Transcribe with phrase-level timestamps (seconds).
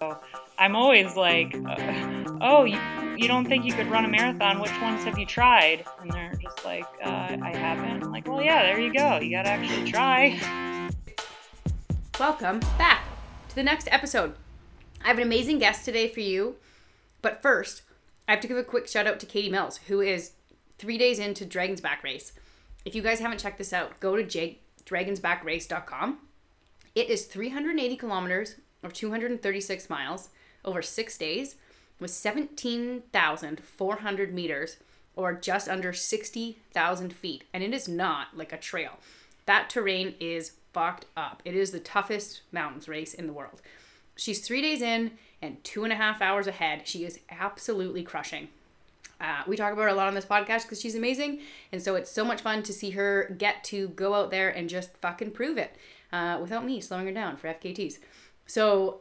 [0.00, 0.18] So
[0.58, 2.78] I'm always like, uh, oh, you,
[3.16, 4.60] you don't think you could run a marathon?
[4.60, 5.84] Which ones have you tried?
[6.00, 8.02] And they're just like, uh, I haven't.
[8.04, 9.18] I'm like, well, yeah, there you go.
[9.18, 10.40] You gotta actually try.
[12.18, 13.04] Welcome back
[13.48, 14.34] to the next episode.
[15.04, 16.56] I have an amazing guest today for you.
[17.22, 17.82] But first,
[18.28, 20.32] I have to give a quick shout out to Katie Mills, who is
[20.78, 22.32] three days into Dragon's Back Race.
[22.84, 24.24] If you guys haven't checked this out, go to
[24.84, 26.18] dragonsbackrace.com.
[26.94, 30.30] It is 380 kilometers or 236 miles
[30.64, 31.56] over six days
[31.98, 34.76] with 17,400 meters
[35.14, 37.44] or just under 60,000 feet.
[37.52, 38.98] And it is not like a trail.
[39.46, 41.40] That terrain is fucked up.
[41.44, 43.62] It is the toughest mountains race in the world.
[44.16, 46.86] She's three days in and two and a half hours ahead.
[46.86, 48.48] She is absolutely crushing.
[49.18, 51.40] Uh, we talk about her a lot on this podcast because she's amazing.
[51.72, 54.68] And so it's so much fun to see her get to go out there and
[54.68, 55.76] just fucking prove it
[56.12, 57.98] uh, without me slowing her down for FKTs.
[58.46, 59.00] So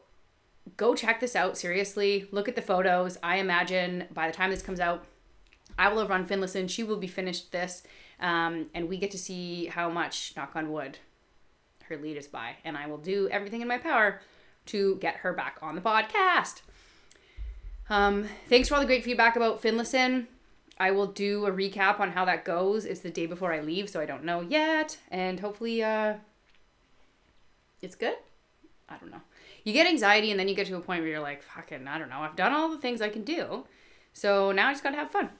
[0.77, 2.27] go check this out seriously.
[2.31, 3.17] Look at the photos.
[3.21, 5.05] I imagine by the time this comes out,
[5.77, 6.69] I will have run Finlayson.
[6.69, 7.83] She will be finished this.
[8.19, 10.99] Um, and we get to see how much, knock on wood,
[11.83, 12.55] her lead is by.
[12.63, 14.21] And I will do everything in my power
[14.67, 16.61] to get her back on the podcast.
[17.89, 20.27] Um, thanks for all the great feedback about Finlayson.
[20.77, 22.85] I will do a recap on how that goes.
[22.85, 24.97] It's the day before I leave, so I don't know yet.
[25.09, 26.15] And hopefully, uh,
[27.81, 28.15] it's good.
[28.89, 29.21] I don't know.
[29.65, 31.97] You get anxiety, and then you get to a point where you're like, fucking, I
[31.97, 32.19] don't know.
[32.19, 33.65] I've done all the things I can do.
[34.13, 35.31] So now I just gotta have fun.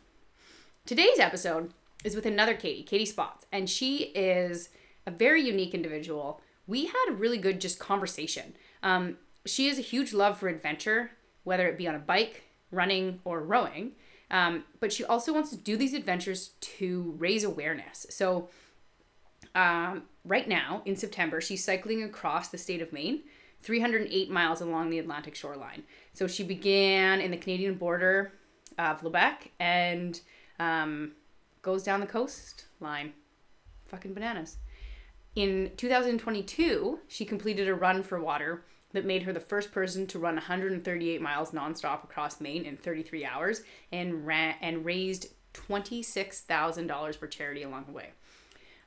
[0.86, 1.72] Today's episode
[2.04, 4.70] is with another Katie, Katie Spotz, and she is
[5.06, 6.42] a very unique individual.
[6.66, 8.56] We had a really good just conversation.
[8.82, 11.12] Um, she has a huge love for adventure,
[11.44, 13.92] whether it be on a bike, running, or rowing.
[14.32, 18.08] Um, but she also wants to do these adventures to raise awareness.
[18.10, 18.50] So,
[19.54, 23.22] um, right now in September, she's cycling across the state of Maine,
[23.66, 25.84] 308 miles along the Atlantic shoreline.
[26.14, 28.32] So, she began in the Canadian border
[28.78, 30.20] of Quebec and
[30.60, 31.12] um,
[31.62, 33.14] goes down the coastline.
[33.88, 34.58] Fucking bananas.
[35.36, 40.20] In 2022, she completed a run for water that made her the first person to
[40.20, 43.62] run 138 miles nonstop across Maine in 33 hours
[43.92, 48.12] and ran and raised $26,000 for charity along the way.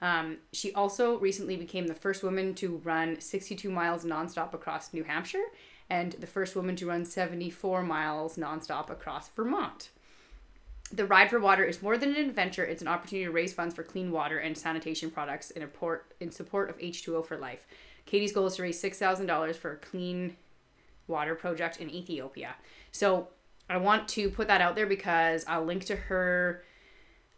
[0.00, 5.04] Um, she also recently became the first woman to run 62 miles nonstop across New
[5.04, 5.44] Hampshire
[5.90, 9.90] and the first woman to run 74 miles nonstop across Vermont.
[10.92, 13.74] The Ride for Water is more than an adventure, it's an opportunity to raise funds
[13.74, 17.66] for clean water and sanitation products in, port, in support of H2O for Life.
[18.06, 20.36] Katie's goal is to raise $6,000 for a clean
[21.06, 22.54] water project in Ethiopia.
[22.92, 23.28] So
[23.68, 26.64] I want to put that out there because I'll link to her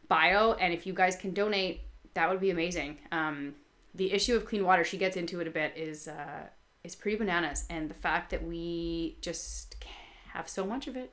[0.09, 0.53] bio.
[0.55, 1.81] And if you guys can donate,
[2.15, 2.99] that would be amazing.
[3.13, 3.55] Um,
[3.95, 6.47] the issue of clean water, she gets into it a bit, is uh,
[6.85, 7.67] is pretty bananas.
[7.71, 9.77] And the fact that we just
[10.33, 11.13] have so much of it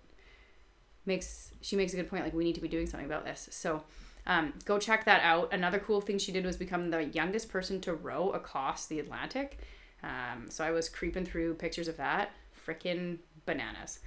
[1.05, 2.23] makes she makes a good point.
[2.23, 3.49] Like we need to be doing something about this.
[3.51, 3.83] So
[4.27, 5.53] um, go check that out.
[5.53, 9.59] Another cool thing she did was become the youngest person to row across the Atlantic.
[10.03, 12.31] Um, so I was creeping through pictures of that.
[12.65, 13.99] Freaking bananas.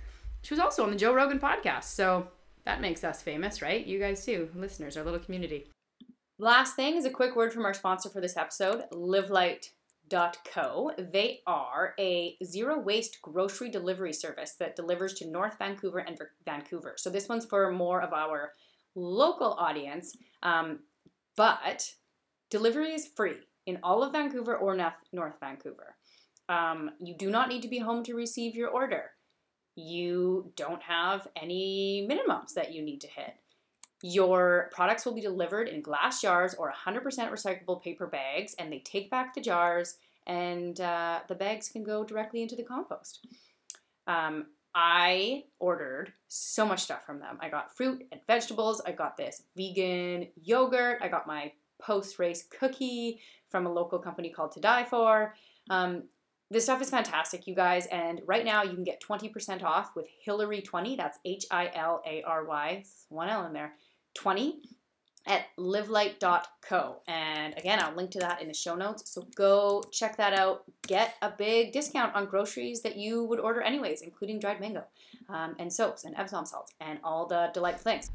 [0.42, 1.84] She was also on the Joe Rogan podcast.
[1.84, 2.28] So
[2.64, 3.84] that makes us famous, right?
[3.84, 5.66] You guys too, listeners, our little community.
[6.40, 10.92] Last thing is a quick word from our sponsor for this episode, livlite.co.
[10.96, 16.94] They are a zero waste grocery delivery service that delivers to North Vancouver and Vancouver.
[16.96, 18.52] So this one's for more of our
[18.94, 20.78] local audience, um,
[21.36, 21.92] but
[22.48, 24.74] delivery is free in all of Vancouver or
[25.12, 25.96] North Vancouver.
[26.48, 29.10] Um, you do not need to be home to receive your order.
[29.76, 33.34] You don't have any minimums that you need to hit.
[34.02, 38.78] Your products will be delivered in glass jars or 100% recyclable paper bags, and they
[38.78, 39.96] take back the jars,
[40.26, 43.26] and uh, the bags can go directly into the compost.
[44.06, 47.38] Um, I ordered so much stuff from them.
[47.40, 48.80] I got fruit and vegetables.
[48.86, 50.98] I got this vegan yogurt.
[51.02, 55.34] I got my post race cookie from a local company called To Die For.
[55.70, 56.04] Um,
[56.50, 57.86] this stuff is fantastic, you guys.
[57.86, 60.96] And right now you can get 20% off with Hilary20.
[60.96, 63.74] That's H I L A R Y, one L in there,
[64.14, 64.60] 20
[65.26, 66.96] at livlite.co.
[67.06, 69.10] And again, I'll link to that in the show notes.
[69.10, 70.64] So go check that out.
[70.86, 74.84] Get a big discount on groceries that you would order anyways, including dried mango
[75.28, 78.10] um, and soaps and Epsom salts and all the delightful things.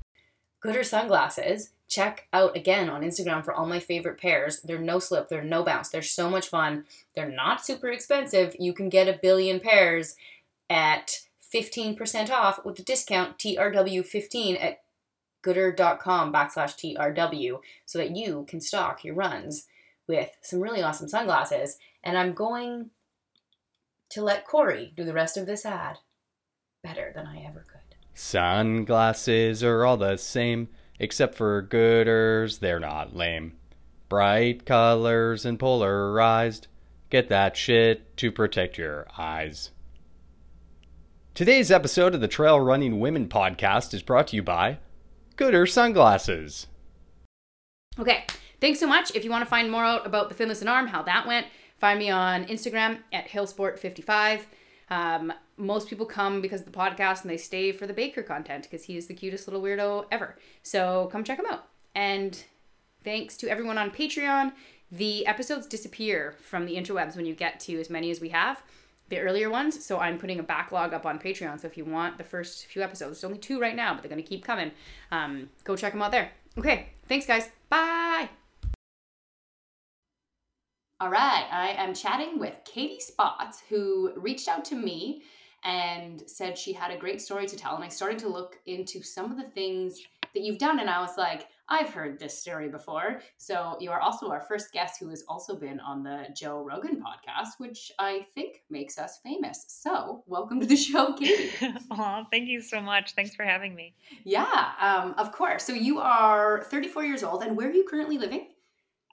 [0.63, 1.71] Goodr sunglasses.
[1.87, 4.61] Check out again on Instagram for all my favorite pairs.
[4.61, 5.89] They're no slip, they're no bounce.
[5.89, 6.85] They're so much fun.
[7.15, 8.55] They're not super expensive.
[8.59, 10.15] You can get a billion pairs
[10.67, 11.19] at
[11.53, 14.79] 15% off with the discount TRW15 at
[15.45, 19.67] goodr.com backslash TRW so that you can stock your runs
[20.07, 21.77] with some really awesome sunglasses.
[22.03, 22.89] And I'm going
[24.09, 25.97] to let Corey do the rest of this ad
[26.83, 27.95] better than I ever could.
[28.13, 30.69] Sunglasses are all the same,
[30.99, 33.53] except for Goodrs, they're not lame.
[34.07, 36.67] Bright colors and polarized.
[37.09, 39.71] Get that shit to protect your eyes.
[41.33, 44.77] Today's episode of the Trail Running Women podcast is brought to you by
[45.37, 46.67] Goodr Sunglasses.
[47.99, 48.25] Okay,
[48.61, 49.15] thanks so much.
[49.15, 51.47] If you want to find more out about the Finlayson Arm, how that went,
[51.79, 54.41] find me on Instagram at Hilsport55.
[54.89, 58.63] Um, most people come because of the podcast and they stay for the Baker content
[58.63, 60.37] because he is the cutest little weirdo ever.
[60.63, 61.67] So come check him out.
[61.95, 62.43] And
[63.03, 64.51] thanks to everyone on Patreon.
[64.91, 68.61] The episodes disappear from the interwebs when you get to as many as we have,
[69.09, 69.85] the earlier ones.
[69.85, 71.59] So I'm putting a backlog up on Patreon.
[71.59, 74.09] So if you want the first few episodes, there's only two right now, but they're
[74.09, 74.71] going to keep coming.
[75.11, 76.31] Um, go check them out there.
[76.57, 77.49] Okay, thanks, guys.
[77.69, 78.29] Bye.
[81.01, 85.23] All right, I am chatting with Katie Spotz, who reached out to me
[85.65, 87.75] and said she had a great story to tell.
[87.75, 89.99] And I started to look into some of the things
[90.33, 93.21] that you've done, and I was like, I've heard this story before.
[93.37, 97.01] So you are also our first guest who has also been on the Joe Rogan
[97.01, 99.65] podcast, which I think makes us famous.
[99.67, 101.51] So welcome to the show, Katie.
[101.91, 103.13] oh, thank you so much.
[103.15, 103.95] Thanks for having me.
[104.23, 105.63] Yeah, um, of course.
[105.63, 108.49] So you are 34 years old, and where are you currently living?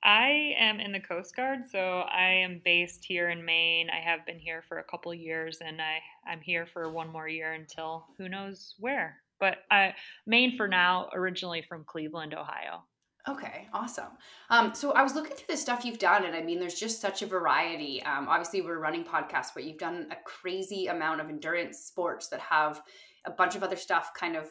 [0.04, 3.88] I am in the Coast Guard, so I am based here in Maine.
[3.88, 7.28] I have been here for a couple years, and I I'm here for one more
[7.28, 9.21] year until who knows where.
[9.42, 9.92] But I
[10.24, 11.10] Maine for now.
[11.12, 12.84] Originally from Cleveland, Ohio.
[13.28, 14.12] Okay, awesome.
[14.50, 17.00] Um, so I was looking through the stuff you've done, and I mean, there's just
[17.00, 18.00] such a variety.
[18.04, 22.38] Um, obviously, we're running podcasts, but you've done a crazy amount of endurance sports that
[22.38, 22.82] have
[23.26, 24.48] a bunch of other stuff kind of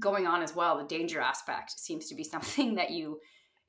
[0.00, 0.78] going on as well.
[0.78, 3.20] The danger aspect seems to be something that you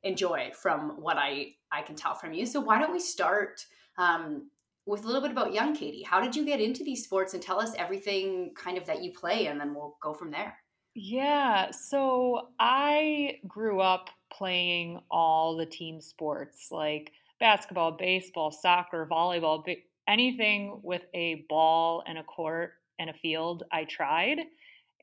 [0.01, 2.48] enjoy from what I I can tell from you.
[2.48, 3.63] So why don't we start
[4.00, 4.50] um,
[4.86, 6.04] with a little bit about young Katie?
[6.04, 9.12] How did you get into these sports and tell us everything kind of that you
[9.14, 10.58] play, and then we'll go from there.
[10.96, 19.64] Yeah, so I grew up playing all the team sports like basketball, baseball, soccer, volleyball,
[20.08, 23.64] anything with a ball and a court and a field.
[23.72, 24.40] I tried.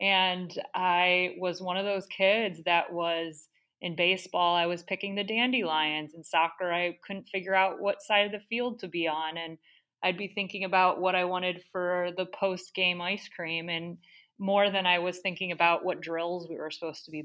[0.00, 3.48] And I was one of those kids that was
[3.80, 6.14] in baseball, I was picking the dandelions.
[6.14, 9.36] In soccer, I couldn't figure out what side of the field to be on.
[9.36, 9.58] And
[10.02, 13.98] I'd be thinking about what I wanted for the post game ice cream and
[14.38, 17.24] more than I was thinking about what drills we were supposed to be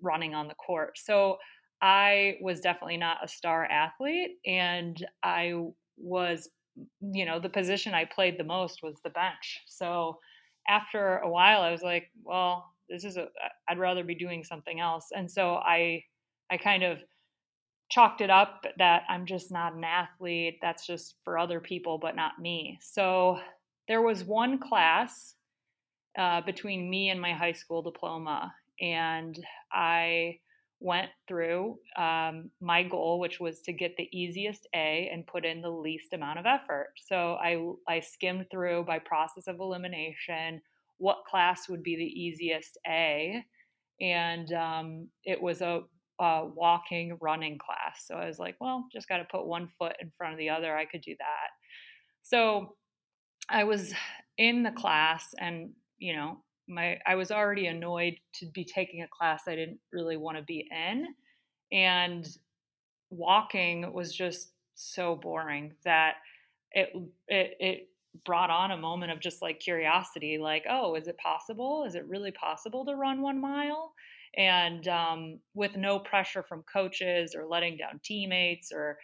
[0.00, 0.98] running on the court.
[0.98, 1.38] So
[1.80, 4.38] I was definitely not a star athlete.
[4.46, 5.54] And I
[5.96, 6.48] was,
[7.00, 9.60] you know, the position I played the most was the bench.
[9.66, 10.18] So
[10.68, 13.26] after a while, I was like, well, this is a
[13.68, 15.08] I'd rather be doing something else.
[15.14, 16.02] And so I
[16.50, 17.02] I kind of
[17.88, 20.58] chalked it up that I'm just not an athlete.
[20.60, 22.78] That's just for other people, but not me.
[22.82, 23.38] So
[23.88, 25.34] there was one class
[26.18, 29.38] uh, between me and my high school diploma, and
[29.72, 30.38] I
[30.80, 35.62] went through um, my goal, which was to get the easiest A and put in
[35.62, 36.88] the least amount of effort.
[36.96, 37.58] So I
[37.88, 40.60] I skimmed through by process of elimination
[40.98, 43.42] what class would be the easiest A.
[44.00, 45.82] And um, it was a,
[46.20, 48.04] a, walking, running class.
[48.06, 50.50] So I was like, well, just got to put one foot in front of the
[50.50, 50.76] other.
[50.76, 51.50] I could do that.
[52.22, 52.76] So
[53.48, 53.94] I was
[54.38, 59.08] in the class and, you know, my I was already annoyed to be taking a
[59.16, 61.06] class I didn't really want to be in.
[61.72, 62.28] And
[63.10, 66.14] walking was just so boring that
[66.72, 66.90] it
[67.28, 67.88] it it
[68.24, 71.84] brought on a moment of just like curiosity like oh is it possible?
[71.86, 73.92] Is it really possible to run one mile?
[74.36, 78.98] And um, with no pressure from coaches or letting down teammates or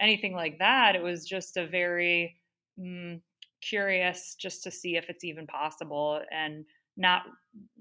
[0.00, 2.36] anything like that it was just a very
[2.78, 3.20] mm,
[3.62, 6.64] curious just to see if it's even possible and
[6.96, 7.22] not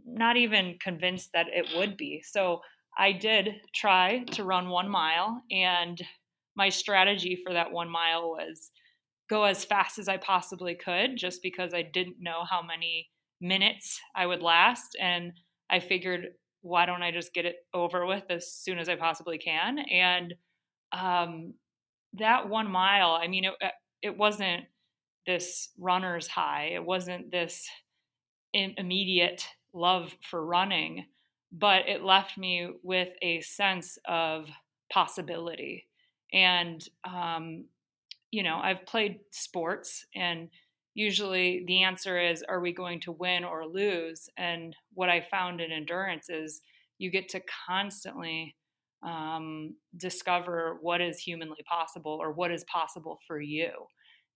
[0.05, 2.21] not even convinced that it would be.
[2.25, 2.61] So
[2.97, 6.01] i did try to run one mile and
[6.55, 8.71] my strategy for that one mile was
[9.29, 13.09] go as fast as I possibly could just because I didn't know how many
[13.41, 14.95] minutes I would last.
[14.99, 15.33] And
[15.69, 16.27] I figured,
[16.61, 19.79] why don't I just get it over with as soon as I possibly can?
[19.79, 20.33] And
[20.91, 21.53] um,
[22.13, 23.69] that one mile, I mean, it, uh,
[24.01, 24.65] it wasn't
[25.25, 27.67] this runner's high, it wasn't this
[28.53, 31.05] immediate love for running,
[31.51, 34.47] but it left me with a sense of
[34.91, 35.87] possibility.
[36.31, 37.65] And um,
[38.35, 40.49] you know, I've played sports and
[40.93, 44.27] usually the answer is are we going to win or lose?
[44.37, 46.59] And what I found in endurance is
[46.97, 48.57] you get to constantly
[49.03, 53.69] um, discover what is humanly possible or what is possible for you.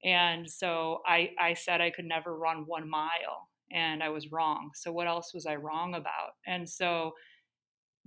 [0.05, 4.69] And so I, I said I could never run one mile and I was wrong.
[4.75, 6.31] So what else was I wrong about?
[6.47, 7.11] And so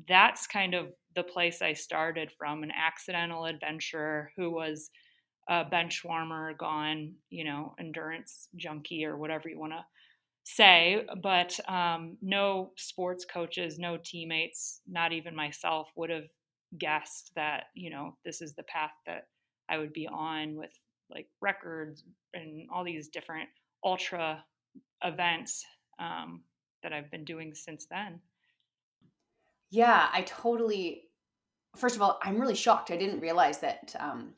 [0.09, 4.89] that's kind of the place I started from an accidental adventurer who was
[5.49, 9.85] a bench warmer, gone, you know, endurance junkie or whatever you want to
[10.45, 11.07] say.
[11.23, 16.29] But um, no sports coaches, no teammates, not even myself would have
[16.79, 19.27] guessed that, you know, this is the path that
[19.69, 20.71] I would be on with
[21.11, 23.49] like records and all these different
[23.85, 24.45] ultra
[25.05, 25.65] events
[25.99, 26.43] um,
[26.83, 28.21] that I've been doing since then.
[29.71, 31.05] Yeah, I totally.
[31.77, 32.91] First of all, I'm really shocked.
[32.91, 34.35] I didn't realize that um,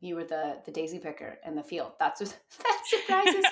[0.00, 1.92] you were the the daisy picker in the field.
[1.98, 3.44] That's just, that surprises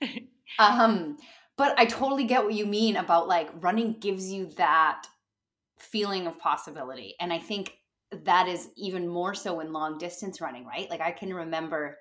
[0.00, 0.28] me.
[0.58, 1.16] um,
[1.56, 5.06] but I totally get what you mean about like running gives you that
[5.78, 7.78] feeling of possibility, and I think
[8.24, 10.88] that is even more so in long distance running, right?
[10.90, 11.98] Like I can remember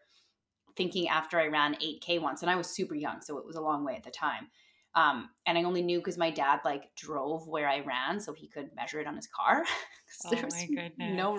[0.75, 3.62] thinking after I ran 8K once, and I was super young, so it was a
[3.62, 4.48] long way at the time.
[4.93, 8.48] Um, and I only knew because my dad like drove where I ran, so he
[8.48, 9.63] could measure it on his car.
[10.25, 10.65] oh there was
[11.00, 11.31] no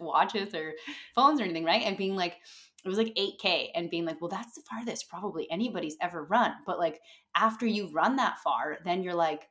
[0.00, 0.74] watches or
[1.14, 1.82] phones or anything, right?
[1.82, 2.36] And being like,
[2.84, 6.52] it was like 8K, and being like, well, that's the farthest probably anybody's ever run.
[6.66, 7.00] But like
[7.34, 9.48] after you run that far, then you're like,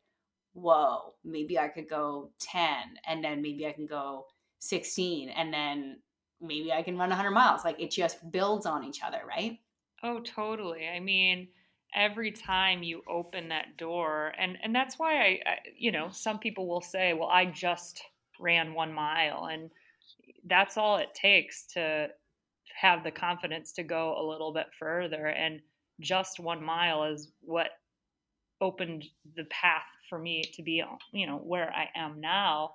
[0.54, 2.62] whoa, maybe I could go 10,
[3.06, 4.26] and then maybe I can go
[4.60, 6.00] 16, and then
[6.40, 7.66] maybe I can run 100 miles.
[7.66, 9.60] Like it just builds on each other, right?
[10.04, 10.88] Oh, totally.
[10.88, 11.48] I mean,
[11.96, 16.40] every time you open that door, and and that's why I, I you know, some
[16.40, 18.02] people will say, "Well, I just
[18.40, 19.70] ran one mile," and
[20.46, 22.10] that's all it takes to
[22.80, 25.28] have the confidence to go a little bit further.
[25.28, 25.62] And
[26.00, 27.70] just one mile is what
[28.62, 32.72] opened the path for me to be, you know, where I am now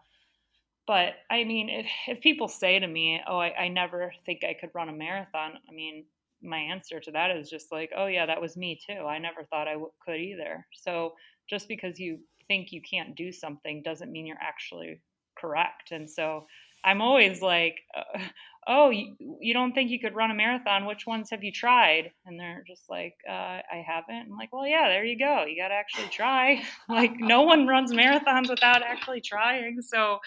[0.87, 4.55] but I mean, if, if people say to me, oh, I, I never think I
[4.55, 6.05] could run a marathon, I mean,
[6.43, 9.05] my answer to that is just like, oh, yeah, that was me too.
[9.05, 10.67] I never thought I w- could either.
[10.73, 11.15] So
[11.49, 12.19] just because you
[12.49, 15.01] think you can't do something doesn't mean you're actually
[15.39, 15.93] correct.
[15.93, 16.47] And so
[16.85, 17.77] I'm always like,
[18.67, 20.87] oh, you, you, don't think you could run a marathon?
[20.87, 22.13] Which ones have you tried?
[22.27, 24.31] And they're just like, uh, I haven't.
[24.31, 25.45] I'm like, well, yeah, there you go.
[25.45, 26.63] You got to actually try.
[26.89, 29.83] like, no one runs marathons without actually trying.
[29.83, 30.19] So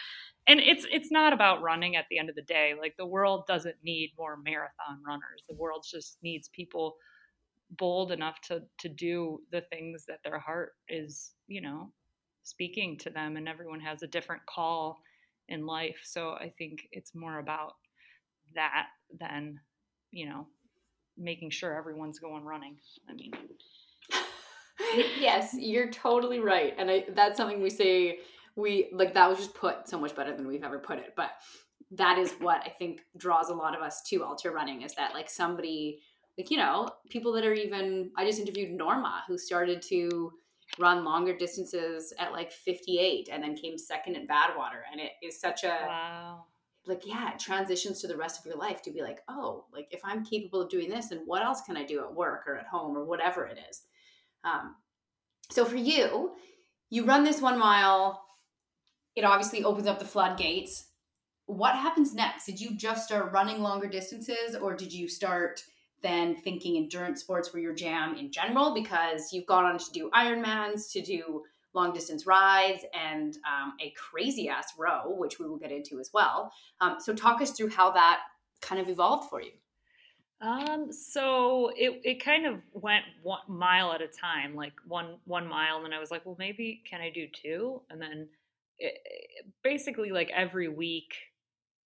[0.48, 2.74] and it's it's not about running at the end of the day.
[2.80, 5.44] Like the world doesn't need more marathon runners.
[5.50, 6.96] The world just needs people
[7.72, 11.92] bold enough to to do the things that their heart is you know
[12.44, 15.00] speaking to them and everyone has a different call
[15.50, 16.00] in life.
[16.04, 17.74] So i think it's more about
[18.54, 18.88] that
[19.20, 19.60] than
[20.12, 20.48] you know
[21.18, 22.78] making sure everyone's going running.
[23.10, 23.32] I mean.
[25.20, 26.74] Yes you're totally right.
[26.78, 28.20] And I, that's something we say
[28.56, 31.14] we like that was just put so much better than we've ever put it.
[31.16, 31.32] But
[31.92, 35.14] that is what i think draws a lot of us to ultra running is that
[35.14, 36.00] like somebody
[36.36, 40.32] like you know people that are even i just interviewed norma who started to
[40.80, 44.82] run longer distances at like 58 and then came second in badwater.
[44.92, 46.46] And it is such a wow.
[46.86, 49.88] like yeah it transitions to the rest of your life to be like oh like
[49.92, 52.58] if i'm capable of doing this then what else can i do at work or
[52.58, 53.84] at home or whatever it is?
[54.44, 54.76] Um,
[55.50, 56.32] so for you
[56.90, 58.25] you run this one mile
[59.16, 60.88] it obviously opens up the floodgates.
[61.46, 62.46] What happens next?
[62.46, 65.64] Did you just start running longer distances or did you start
[66.02, 68.74] then thinking endurance sports were your jam in general?
[68.74, 71.44] Because you've gone on to do Ironmans, to do
[71.74, 76.10] long distance rides, and um, a crazy ass row, which we will get into as
[76.14, 76.52] well.
[76.80, 78.20] Um, so, talk us through how that
[78.62, 79.52] kind of evolved for you.
[80.42, 85.48] Um, so it, it kind of went one mile at a time, like one one
[85.48, 87.82] mile, and then I was like, well, maybe can I do two?
[87.90, 88.28] And then
[88.82, 91.14] Eh, eh, basically like every week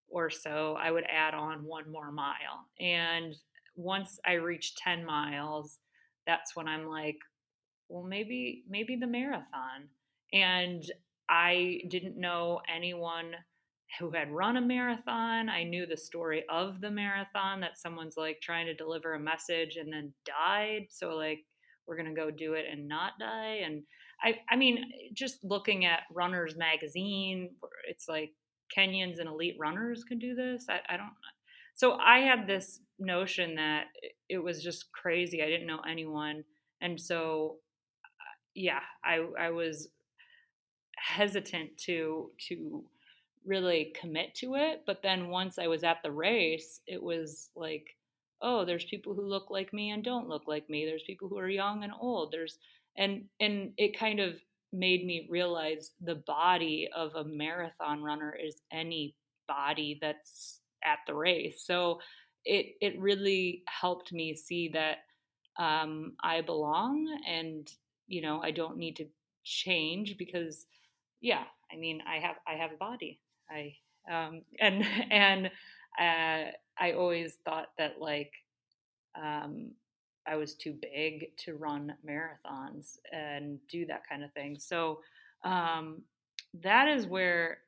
[0.09, 2.65] or so, I would add on one more mile.
[2.79, 3.35] And
[3.75, 5.77] once I reach 10 miles,
[6.25, 7.17] that's when I'm like,
[7.89, 9.89] well, maybe, maybe the marathon.
[10.33, 10.83] And
[11.29, 13.33] I didn't know anyone
[13.99, 15.49] who had run a marathon.
[15.49, 19.77] I knew the story of the marathon that someone's like trying to deliver a message
[19.77, 20.87] and then died.
[20.89, 21.39] So, like,
[21.87, 23.61] we're going to go do it and not die.
[23.65, 23.83] And
[24.21, 27.51] I, I mean, just looking at Runners Magazine,
[27.87, 28.31] it's like
[28.75, 30.65] Kenyans and elite runners can do this.
[30.69, 31.11] I, I don't.
[31.75, 33.85] So I had this notion that
[34.27, 35.41] it was just crazy.
[35.41, 36.43] I didn't know anyone,
[36.81, 37.57] and so
[38.03, 39.89] uh, yeah, I I was
[40.97, 42.83] hesitant to to
[43.45, 44.83] really commit to it.
[44.85, 47.95] But then once I was at the race, it was like,
[48.41, 50.85] oh, there's people who look like me and don't look like me.
[50.85, 52.31] There's people who are young and old.
[52.31, 52.57] There's
[52.99, 54.39] and and it kind of
[54.71, 59.15] made me realize the body of a marathon runner is any
[59.47, 61.63] body that's at the race.
[61.65, 61.99] So
[62.45, 64.97] it it really helped me see that
[65.57, 67.67] um, I belong and
[68.07, 69.05] you know I don't need to
[69.43, 70.65] change because
[71.21, 73.19] yeah I mean I have I have a body.
[73.49, 73.73] I
[74.11, 75.47] um, and and
[75.99, 78.33] uh, I always thought that like
[79.21, 79.71] um,
[80.29, 84.57] I was too big to run marathons and do that kind of thing.
[84.59, 84.99] So
[85.43, 86.01] um,
[86.61, 87.59] that is where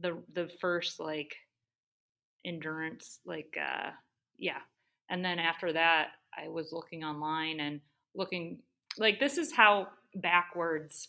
[0.00, 1.34] the the first like
[2.44, 3.90] endurance like uh,
[4.38, 4.60] yeah,
[5.08, 7.80] and then after that I was looking online and
[8.14, 8.58] looking
[8.98, 11.08] like this is how backwards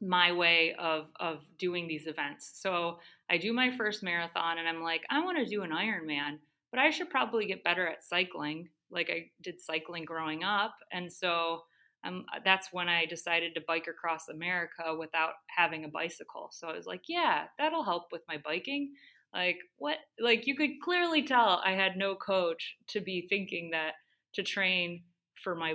[0.00, 2.50] my way of of doing these events.
[2.54, 2.98] So
[3.30, 6.38] I do my first marathon and I'm like, I want to do an Ironman,
[6.70, 8.68] but I should probably get better at cycling.
[8.90, 11.62] Like I did cycling growing up, and so
[12.04, 16.48] um, that's when I decided to bike across America without having a bicycle.
[16.52, 18.92] So I was like, yeah, that'll help with my biking.
[19.34, 19.98] Like what?
[20.20, 23.94] Like you could clearly tell I had no coach to be thinking that
[24.34, 25.02] to train
[25.42, 25.74] for my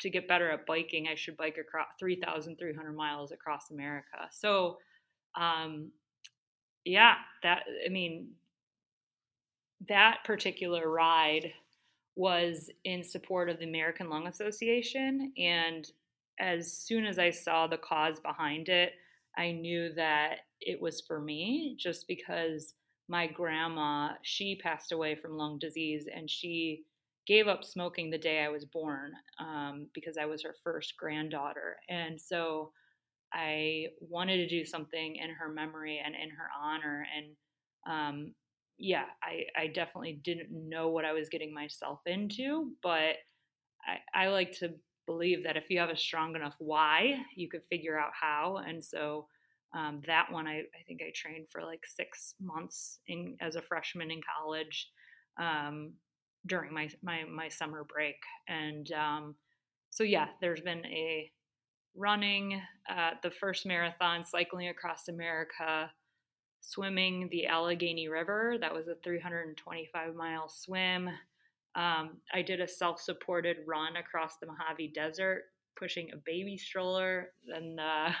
[0.00, 4.28] to get better at biking, I should bike across 3,300 miles across America.
[4.30, 4.78] So,
[5.34, 5.90] um,
[6.84, 8.28] yeah, that, I mean,
[9.88, 11.52] that particular ride
[12.16, 15.32] was in support of the American Lung Association.
[15.36, 15.86] And
[16.40, 18.94] as soon as I saw the cause behind it,
[19.36, 22.74] I knew that it was for me just because
[23.08, 26.82] my grandma, she passed away from lung disease and she
[27.26, 31.76] gave up smoking the day I was born um, because I was her first granddaughter.
[31.88, 32.72] And so
[33.32, 37.06] I wanted to do something in her memory and in her honor.
[37.16, 37.36] And
[37.86, 38.34] um,
[38.78, 43.16] yeah, I, I definitely didn't know what I was getting myself into, but
[43.86, 44.74] I, I like to
[45.06, 48.58] believe that if you have a strong enough why, you could figure out how.
[48.66, 49.28] And so
[49.74, 53.62] um, that one, I, I think I trained for like six months in, as a
[53.62, 54.90] freshman in college.
[55.38, 55.92] Um,
[56.46, 58.16] during my my my summer break,
[58.48, 59.34] and um,
[59.90, 61.30] so yeah, there's been a
[61.96, 65.90] running uh, the first marathon, cycling across America,
[66.66, 68.56] swimming the Allegheny River.
[68.60, 71.08] That was a 325 mile swim.
[71.74, 75.44] Um, I did a self supported run across the Mojave Desert,
[75.78, 77.32] pushing a baby stroller.
[77.54, 78.12] Uh,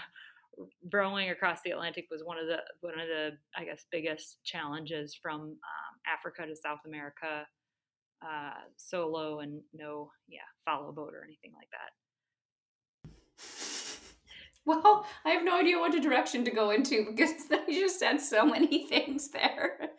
[0.90, 5.14] rowing across the Atlantic was one of the one of the I guess biggest challenges
[5.14, 7.46] from um, Africa to South America
[8.22, 11.90] uh, solo and no, yeah, follow boat or anything like that.
[14.66, 17.30] Well, I have no idea what direction to go into because
[17.68, 19.90] you just said so many things there.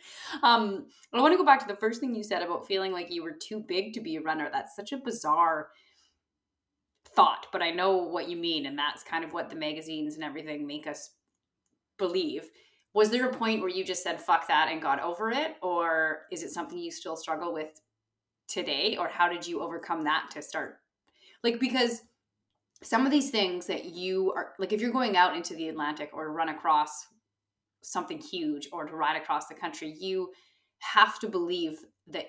[0.44, 3.12] Um, I want to go back to the first thing you said about feeling like
[3.12, 4.50] you were too big to be a runner.
[4.52, 5.70] That's such a bizarre
[7.16, 10.24] thought, but I know what you mean, and that's kind of what the magazines and
[10.24, 11.12] everything make us
[11.98, 12.52] believe.
[12.94, 16.24] Was there a point where you just said fuck that and got over it, or
[16.32, 17.80] is it something you still struggle with
[18.48, 20.80] today or how did you overcome that to start
[21.44, 22.04] like because
[22.84, 26.10] some of these things that you are like if you're going out into the atlantic
[26.14, 27.08] or run across
[27.84, 30.30] something huge or to ride across the country you
[30.80, 32.28] have to believe that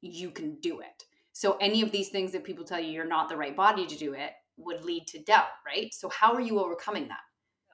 [0.00, 1.02] you can do it.
[1.32, 3.96] So any of these things that people tell you you're not the right body to
[3.96, 5.92] do it would lead to doubt right?
[5.92, 7.20] So how are you overcoming that?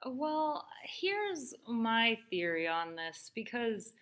[0.05, 3.93] Uh, well here's my theory on this because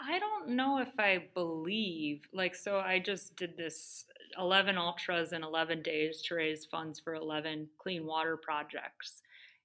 [0.00, 4.04] I don't know if I believe, like, so I just did this
[4.38, 9.22] 11 ultras in 11 days to raise funds for 11 clean water projects.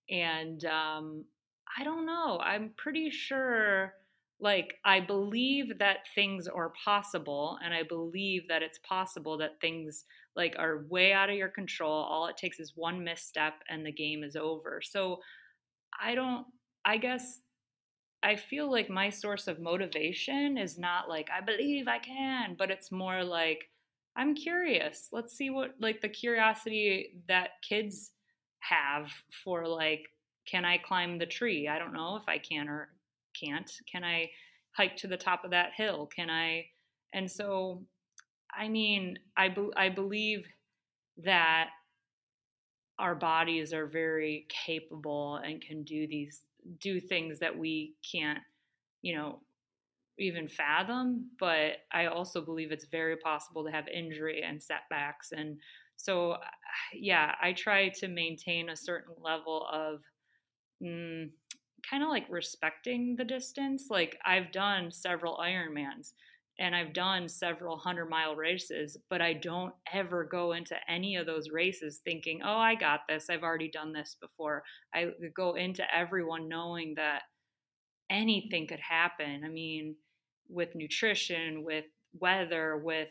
[0.09, 1.25] And um,
[1.77, 2.39] I don't know.
[2.39, 3.93] I'm pretty sure,
[4.39, 10.05] like, I believe that things are possible, and I believe that it's possible that things,
[10.35, 11.91] like, are way out of your control.
[11.91, 14.81] All it takes is one misstep, and the game is over.
[14.83, 15.19] So
[16.01, 16.45] I don't,
[16.85, 17.39] I guess
[18.23, 22.71] I feel like my source of motivation is not like, I believe I can, but
[22.71, 23.69] it's more like,
[24.15, 25.09] I'm curious.
[25.11, 28.11] Let's see what, like, the curiosity that kids
[28.59, 29.09] have
[29.43, 30.05] for, like,
[30.45, 31.67] can I climb the tree?
[31.67, 32.89] I don't know if I can or
[33.39, 33.71] can't.
[33.91, 34.29] Can I
[34.75, 36.09] hike to the top of that hill?
[36.15, 36.65] Can I?
[37.13, 37.83] And so,
[38.55, 40.45] I mean, I, be, I believe
[41.23, 41.69] that
[42.99, 46.41] our bodies are very capable and can do these
[46.79, 48.39] do things that we can't,
[49.01, 49.41] you know,
[50.19, 51.29] even fathom.
[51.39, 55.31] But I also believe it's very possible to have injury and setbacks.
[55.31, 55.57] And
[55.95, 56.37] so,
[56.93, 60.01] yeah, I try to maintain a certain level of
[60.81, 61.29] mm,
[61.89, 63.87] kind of like respecting the distance.
[63.89, 66.13] Like I've done several Ironmans
[66.59, 71.25] and I've done several hundred mile races, but I don't ever go into any of
[71.25, 73.29] those races thinking, oh, I got this.
[73.29, 74.63] I've already done this before.
[74.93, 77.23] I go into everyone knowing that
[78.09, 79.41] anything could happen.
[79.43, 79.95] I mean,
[80.49, 81.85] with nutrition, with
[82.19, 83.09] weather with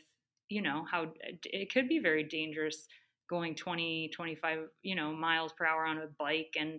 [0.48, 1.12] you know how
[1.44, 2.86] it could be very dangerous
[3.28, 6.78] going 20 25 you know miles per hour on a bike and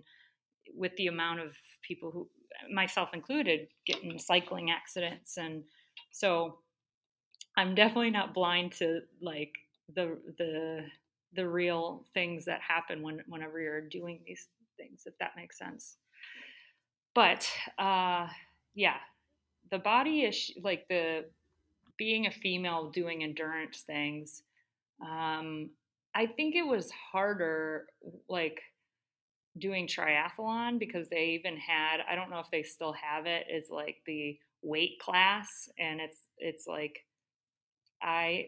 [0.74, 2.28] with the amount of people who
[2.72, 5.64] myself included getting cycling accidents and
[6.12, 6.58] so
[7.58, 9.52] i'm definitely not blind to like
[9.94, 10.84] the the
[11.34, 15.96] the real things that happen when whenever you're doing these things if that makes sense.
[17.14, 18.28] But uh
[18.74, 18.96] yeah
[19.70, 21.24] the body is like the
[21.96, 24.42] being a female doing endurance things
[25.02, 25.70] um
[26.14, 27.86] i think it was harder
[28.28, 28.60] like
[29.58, 33.54] doing triathlon because they even had i don't know if they still have it it
[33.54, 37.04] is like the weight class and it's it's like
[38.02, 38.46] i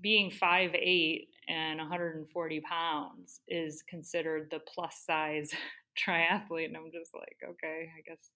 [0.00, 5.50] being five eight and 140 pounds is considered the plus size
[5.98, 8.30] triathlete and i'm just like okay i guess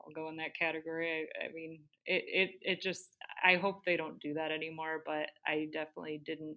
[0.00, 3.10] i'll go in that category i, I mean it, it it just
[3.44, 6.56] i hope they don't do that anymore but i definitely didn't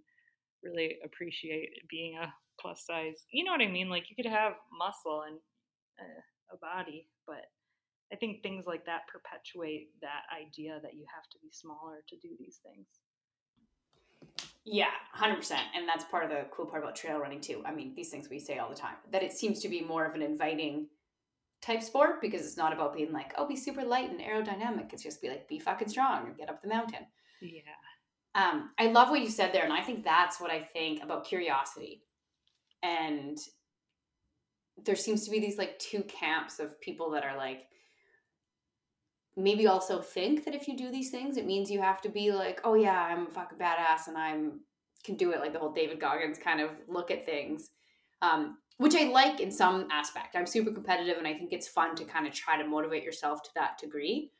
[0.63, 4.53] really appreciate being a plus size you know what i mean like you could have
[4.77, 5.37] muscle and
[5.99, 7.45] uh, a body but
[8.11, 12.15] i think things like that perpetuate that idea that you have to be smaller to
[12.17, 12.87] do these things
[14.65, 15.51] yeah, 100%.
[15.75, 17.61] And that's part of the cool part about trail running, too.
[17.65, 20.05] I mean, these things we say all the time that it seems to be more
[20.05, 20.87] of an inviting
[21.63, 24.91] type sport because it's not about being like, oh, be super light and aerodynamic.
[24.91, 27.05] It's just be like, be fucking strong and get up the mountain.
[27.41, 27.61] Yeah.
[28.35, 29.63] Um, I love what you said there.
[29.63, 32.03] And I think that's what I think about curiosity.
[32.81, 33.37] And
[34.85, 37.67] there seems to be these like two camps of people that are like,
[39.37, 42.31] maybe also think that if you do these things, it means you have to be
[42.31, 44.59] like, oh yeah, I'm a fucking badass and I'm
[45.03, 47.71] can do it like the whole David Goggins kind of look at things.
[48.21, 50.35] Um, which I like in some aspect.
[50.35, 53.43] I'm super competitive and I think it's fun to kind of try to motivate yourself
[53.43, 54.31] to that degree.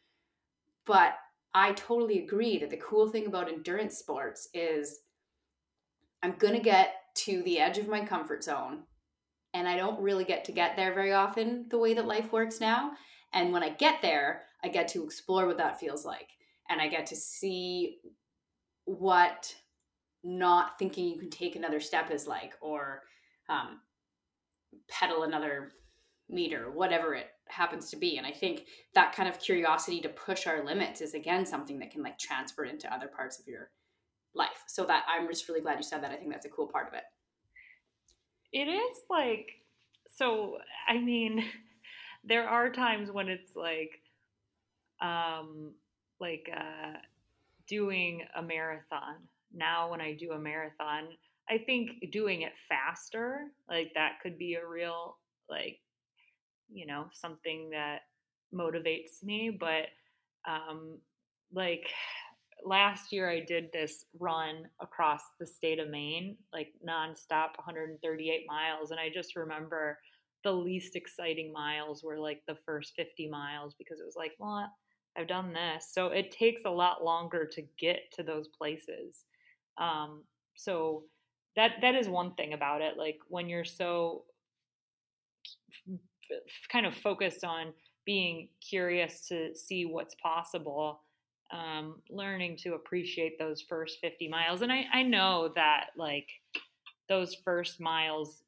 [0.86, 1.14] But
[1.54, 5.00] I totally agree that the cool thing about endurance sports is
[6.24, 8.84] I'm going to get to the edge of my comfort zone
[9.54, 12.60] and I don't really get to get there very often the way that life works
[12.60, 12.94] now.
[13.34, 16.30] And when I get there, I get to explore what that feels like.
[16.70, 17.98] And I get to see
[18.86, 19.54] what
[20.24, 23.04] not thinking you can take another step is like, or
[23.50, 23.80] um,
[24.88, 25.72] pedal another
[26.30, 28.18] meter, whatever it happens to be.
[28.18, 31.92] And I think that kind of curiosity to push our limits is again something that
[31.92, 33.70] can like transfer into other parts of your
[34.34, 34.64] life.
[34.68, 36.12] So that I'm just really glad you said that.
[36.12, 37.04] I think that's a cool part of it.
[38.52, 39.52] It is like
[40.16, 40.58] so
[40.88, 41.44] I mean
[42.24, 44.00] there are times when it's like
[45.02, 45.74] um
[46.20, 46.98] like uh
[47.68, 49.16] doing a marathon
[49.54, 51.08] now when i do a marathon
[51.50, 55.18] i think doing it faster like that could be a real
[55.50, 55.80] like
[56.72, 58.02] you know something that
[58.54, 59.88] motivates me but
[60.48, 60.98] um
[61.54, 61.88] like
[62.66, 68.92] last year I did this run across the state of Maine, like nonstop 138 miles.
[68.92, 69.98] And I just remember
[70.44, 74.70] the least exciting miles were like the first 50 miles because it was like, well,
[75.18, 75.90] I've done this.
[75.92, 79.26] So it takes a lot longer to get to those places.
[79.78, 80.24] Um,
[80.56, 81.04] so
[81.56, 82.98] that that is one thing about it.
[82.98, 84.24] Like when you're so
[86.72, 87.74] kind of focused on
[88.06, 91.02] being curious to see what's possible,
[91.52, 94.62] um, learning to appreciate those first 50 miles.
[94.62, 96.28] And I, I know that like
[97.10, 98.44] those first miles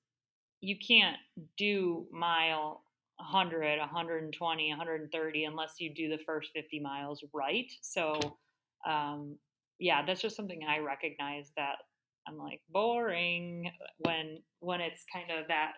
[0.62, 1.18] you can't
[1.58, 2.82] do mile
[3.18, 7.72] 100, 120, 130 unless you do the first 50 miles right.
[7.82, 8.38] So,
[8.88, 9.38] um,
[9.80, 11.76] yeah, that's just something I recognize that
[12.28, 15.74] I'm like boring when when it's kind of that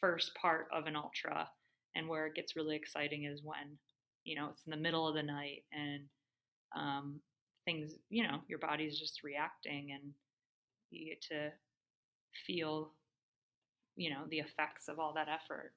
[0.00, 1.48] first part of an ultra
[1.94, 3.78] and where it gets really exciting is when
[4.24, 6.02] you know it's in the middle of the night and
[6.76, 7.20] um,
[7.64, 10.12] things you know your body's just reacting and
[10.90, 11.50] you get to
[12.46, 12.92] feel
[13.96, 15.72] you know the effects of all that effort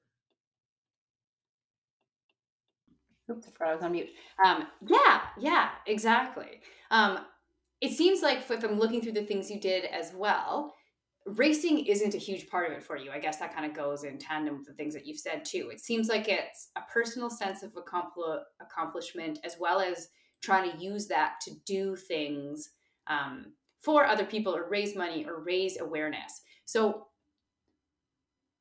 [3.30, 4.10] Oops, I forgot I was on mute.
[4.44, 6.60] Um, yeah, yeah, exactly.
[6.90, 7.18] Um,
[7.82, 10.72] it seems like if I'm looking through the things you did as well,
[11.26, 13.10] racing isn't a huge part of it for you.
[13.10, 15.68] I guess that kind of goes in tandem with the things that you've said too.
[15.72, 20.08] It seems like it's a personal sense of accompli- accomplishment as well as
[20.44, 22.70] trying to use that to do things
[23.08, 23.46] um,
[23.80, 26.42] for other people or raise money or raise awareness.
[26.64, 27.08] So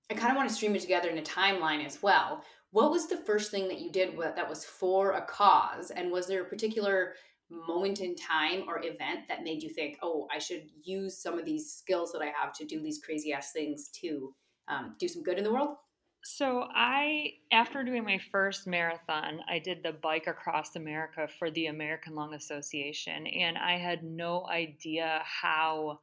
[0.10, 2.44] I kind of want to stream it together in a timeline as well.
[2.72, 5.92] What was the first thing that you did that was for a cause?
[5.92, 7.14] And was there a particular
[7.52, 11.46] moment in time or event that made you think, oh, I should use some of
[11.46, 14.34] these skills that I have to do these crazy ass things to
[14.68, 15.76] um, do some good in the world?
[16.24, 21.68] So I, after doing my first marathon, I did the bike across America for the
[21.68, 26.00] American Lung Association, and I had no idea how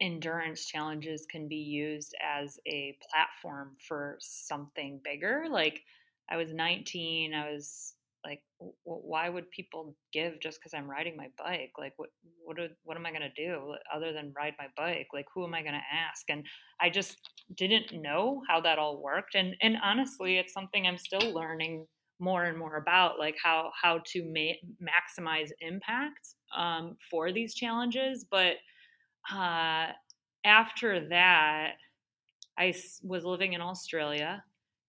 [0.00, 5.46] endurance challenges can be used as a platform for something bigger.
[5.48, 5.82] Like
[6.28, 7.94] I was 19, I was
[8.26, 8.40] like
[8.84, 11.72] why would people give just because i'm riding my bike?
[11.78, 12.10] Like what
[12.44, 15.08] what what am i going to do other than ride my bike?
[15.12, 16.28] Like who am i going to ask?
[16.28, 16.44] And
[16.80, 17.16] i just
[17.56, 21.86] didn't know how that all worked and and honestly it's something i'm still learning
[22.18, 28.26] more and more about like how how to ma- maximize impact um, for these challenges
[28.30, 28.54] but
[29.32, 29.86] uh,
[30.44, 31.72] after that
[32.58, 34.42] i was living in australia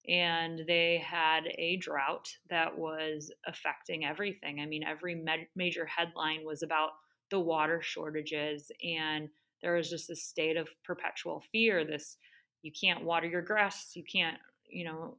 [0.08, 4.60] and they had a drought that was affecting everything.
[4.62, 6.92] I mean, every med- major headline was about
[7.30, 9.30] the water shortages, and
[9.62, 11.84] there was just a state of perpetual fear.
[11.84, 12.18] This
[12.62, 14.38] you can't water your grass, you can't,
[14.70, 15.18] you know,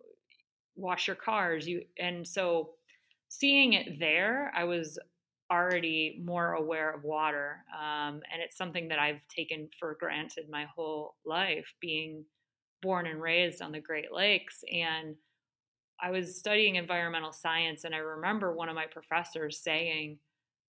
[0.77, 1.68] wash your cars.
[1.68, 2.70] You and so
[3.29, 4.98] seeing it there, I was
[5.51, 10.64] already more aware of water, um, and it's something that I've taken for granted my
[10.64, 12.24] whole life, being
[12.82, 14.62] born and raised on the Great Lakes.
[14.72, 15.16] And
[16.00, 20.18] I was studying environmental science, and I remember one of my professors saying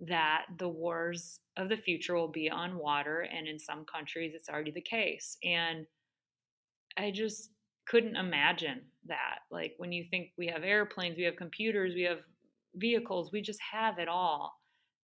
[0.01, 4.49] that the wars of the future will be on water, and in some countries, it's
[4.49, 5.37] already the case.
[5.43, 5.85] And
[6.97, 7.51] I just
[7.87, 9.39] couldn't imagine that.
[9.51, 12.19] Like when you think we have airplanes, we have computers, we have
[12.75, 14.53] vehicles, we just have it all.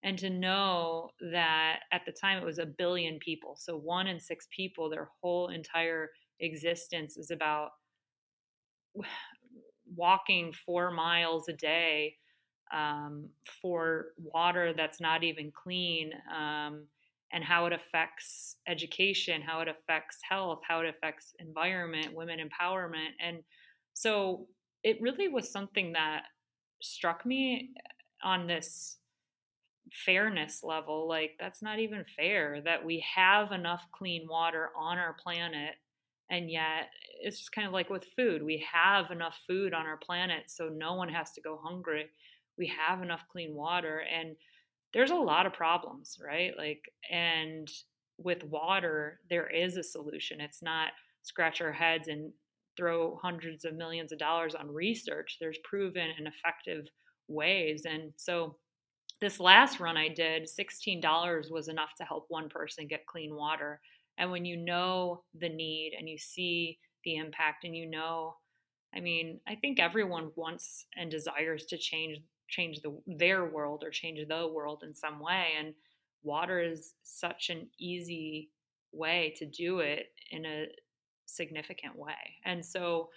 [0.04, 4.20] And to know that at the time it was a billion people, so one in
[4.20, 7.72] six people, their whole entire existence is about
[9.96, 12.16] walking four miles a day
[12.74, 13.30] um,
[13.62, 16.86] for water that's not even clean um,
[17.32, 23.12] and how it affects education how it affects health how it affects environment women empowerment
[23.24, 23.38] and
[23.94, 24.48] so
[24.84, 26.24] it really was something that
[26.82, 27.70] struck me
[28.24, 28.98] on this
[30.06, 35.14] fairness level like that's not even fair that we have enough clean water on our
[35.14, 35.76] planet
[36.30, 36.90] and yet
[37.22, 40.70] it's just kind of like with food we have enough food on our planet so
[40.70, 42.08] no one has to go hungry.
[42.58, 44.36] We have enough clean water and
[44.94, 46.54] there's a lot of problems right?
[46.58, 47.70] Like and
[48.18, 50.42] with water there is a solution.
[50.42, 50.90] It's not
[51.24, 52.32] scratch our heads and
[52.78, 55.38] throw hundreds of millions of dollars on research.
[55.40, 56.86] There's proven and effective
[57.28, 58.56] ways and so
[59.22, 63.80] this last run i did $16 was enough to help one person get clean water
[64.18, 68.36] and when you know the need and you see the impact and you know
[68.96, 73.90] i mean i think everyone wants and desires to change change the their world or
[73.90, 75.74] change the world in some way and
[76.24, 78.50] water is such an easy
[78.92, 80.66] way to do it in a
[81.26, 82.14] significant way
[82.46, 83.10] and so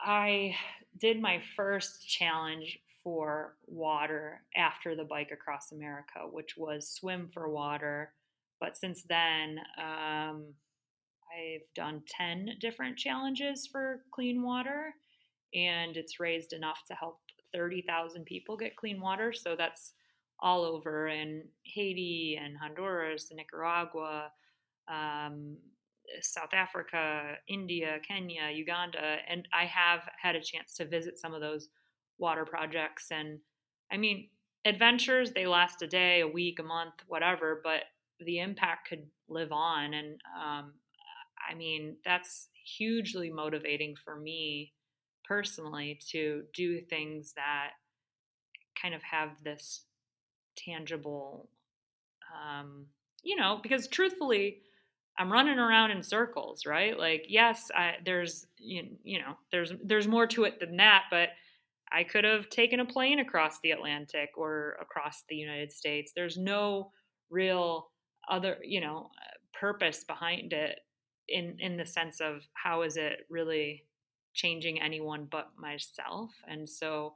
[0.00, 0.54] i
[0.98, 7.48] did my first challenge for water after the bike across america which was swim for
[7.48, 8.12] water
[8.62, 10.54] but since then, um,
[11.34, 14.94] I've done 10 different challenges for clean water,
[15.52, 17.18] and it's raised enough to help
[17.52, 19.32] 30,000 people get clean water.
[19.32, 19.94] So that's
[20.38, 24.30] all over in Haiti and Honduras and Nicaragua,
[24.86, 25.56] um,
[26.20, 29.16] South Africa, India, Kenya, Uganda.
[29.28, 31.68] And I have had a chance to visit some of those
[32.18, 33.08] water projects.
[33.10, 33.40] And
[33.90, 34.28] I mean,
[34.64, 37.82] adventures, they last a day, a week, a month, whatever, but
[38.24, 39.94] the impact could live on.
[39.94, 40.72] And um,
[41.50, 44.72] I mean, that's hugely motivating for me
[45.24, 47.70] personally to do things that
[48.80, 49.84] kind of have this
[50.56, 51.48] tangible,
[52.32, 52.86] um,
[53.22, 54.58] you know, because truthfully,
[55.18, 56.98] I'm running around in circles, right?
[56.98, 61.28] Like, yes, I, there's you, you know, there's there's more to it than that, but
[61.92, 66.12] I could have taken a plane across the Atlantic or across the United States.
[66.16, 66.90] There's no
[67.30, 67.91] real
[68.28, 69.10] other you know
[69.58, 70.80] purpose behind it
[71.28, 73.84] in in the sense of how is it really
[74.34, 76.30] changing anyone but myself?
[76.48, 77.14] And so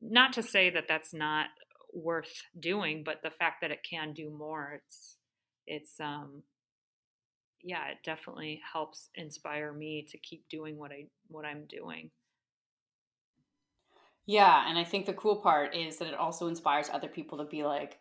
[0.00, 1.46] not to say that that's not
[1.92, 5.16] worth doing but the fact that it can do more it's
[5.66, 6.42] it's um
[7.62, 12.10] yeah it definitely helps inspire me to keep doing what i what i'm doing.
[14.26, 17.44] Yeah and i think the cool part is that it also inspires other people to
[17.44, 17.98] be like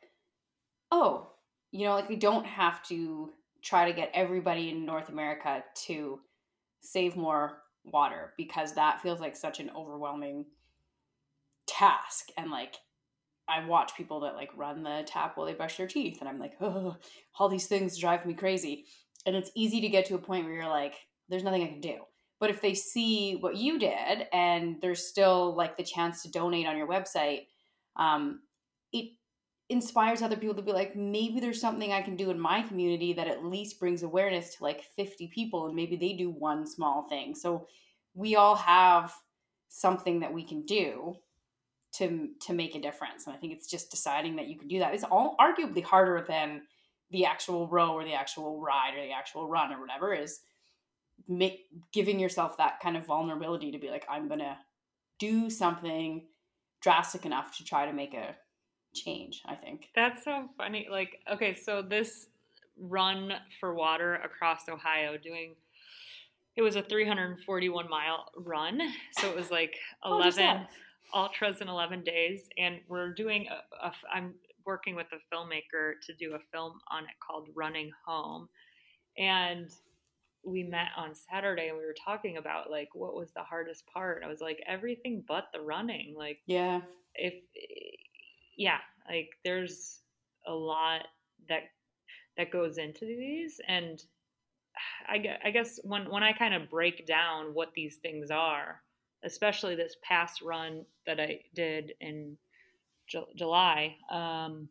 [0.91, 1.32] oh
[1.71, 6.19] you know, like we don't have to try to get everybody in North America to
[6.82, 10.45] save more water because that feels like such an overwhelming
[11.67, 12.30] task.
[12.38, 12.75] And like,
[13.49, 16.39] I watch people that like run the tap while they brush their teeth, and I'm
[16.39, 16.97] like, oh,
[17.39, 18.86] all these things drive me crazy.
[19.25, 20.95] And it's easy to get to a point where you're like,
[21.30, 21.97] there's nothing I can do.
[22.39, 26.67] But if they see what you did and there's still like the chance to donate
[26.67, 27.47] on your website,
[27.95, 28.41] um,
[28.93, 29.12] it
[29.69, 33.13] inspires other people to be like, maybe there's something I can do in my community
[33.13, 37.08] that at least brings awareness to like 50 people and maybe they do one small
[37.10, 37.36] thing.
[37.36, 37.67] So
[38.13, 39.13] we all have
[39.67, 41.15] something that we can do
[41.93, 43.27] to to make a difference.
[43.27, 44.93] And I think it's just deciding that you can do that.
[44.93, 46.62] It's all arguably harder than
[47.12, 50.39] the actual row or the actual ride or the actual run or whatever is
[51.27, 54.58] make giving yourself that kind of vulnerability to be like I'm to
[55.19, 56.27] do something
[56.82, 58.36] drastic enough to try to make a
[58.93, 59.89] change, I think.
[59.95, 60.88] That's so funny.
[60.89, 62.28] Like, okay, so this
[62.80, 65.56] run for water across Ohio doing
[66.58, 68.82] it was a 341 mile run.
[69.19, 72.50] So it was like 11 oh, ultras in 11 days.
[72.58, 74.34] And we're doing, a, a, I'm
[74.65, 78.50] working with a filmmaker to do a film on it called Running Home.
[79.19, 79.69] And
[80.43, 84.23] we met on Saturday and we were talking about like what was the hardest part.
[84.23, 86.15] I was like everything but the running.
[86.17, 86.82] Like yeah,
[87.15, 87.34] if
[88.58, 90.02] yeah, like there's
[90.46, 91.08] a lot
[91.50, 91.63] that
[92.38, 94.04] that goes into these and
[95.08, 98.82] I, I guess when when I kind of break down what these things are,
[99.24, 102.38] especially this past run that I did in
[103.08, 104.70] Ju- July, um,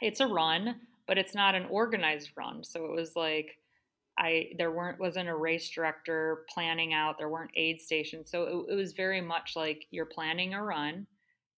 [0.00, 2.64] it's a run, but it's not an organized run.
[2.64, 3.58] So it was like
[4.18, 7.18] I there weren't wasn't a race director planning out.
[7.18, 11.06] There weren't aid stations, so it, it was very much like you're planning a run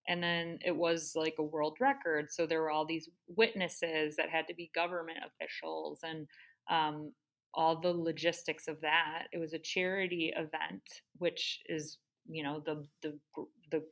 [0.08, 4.28] and then it was like a world record so there were all these witnesses that
[4.28, 6.26] had to be government officials and
[6.70, 7.12] um,
[7.54, 9.24] all the logistics of that.
[9.32, 10.82] It was a charity event
[11.18, 13.18] which is you know the the
[13.70, 13.82] the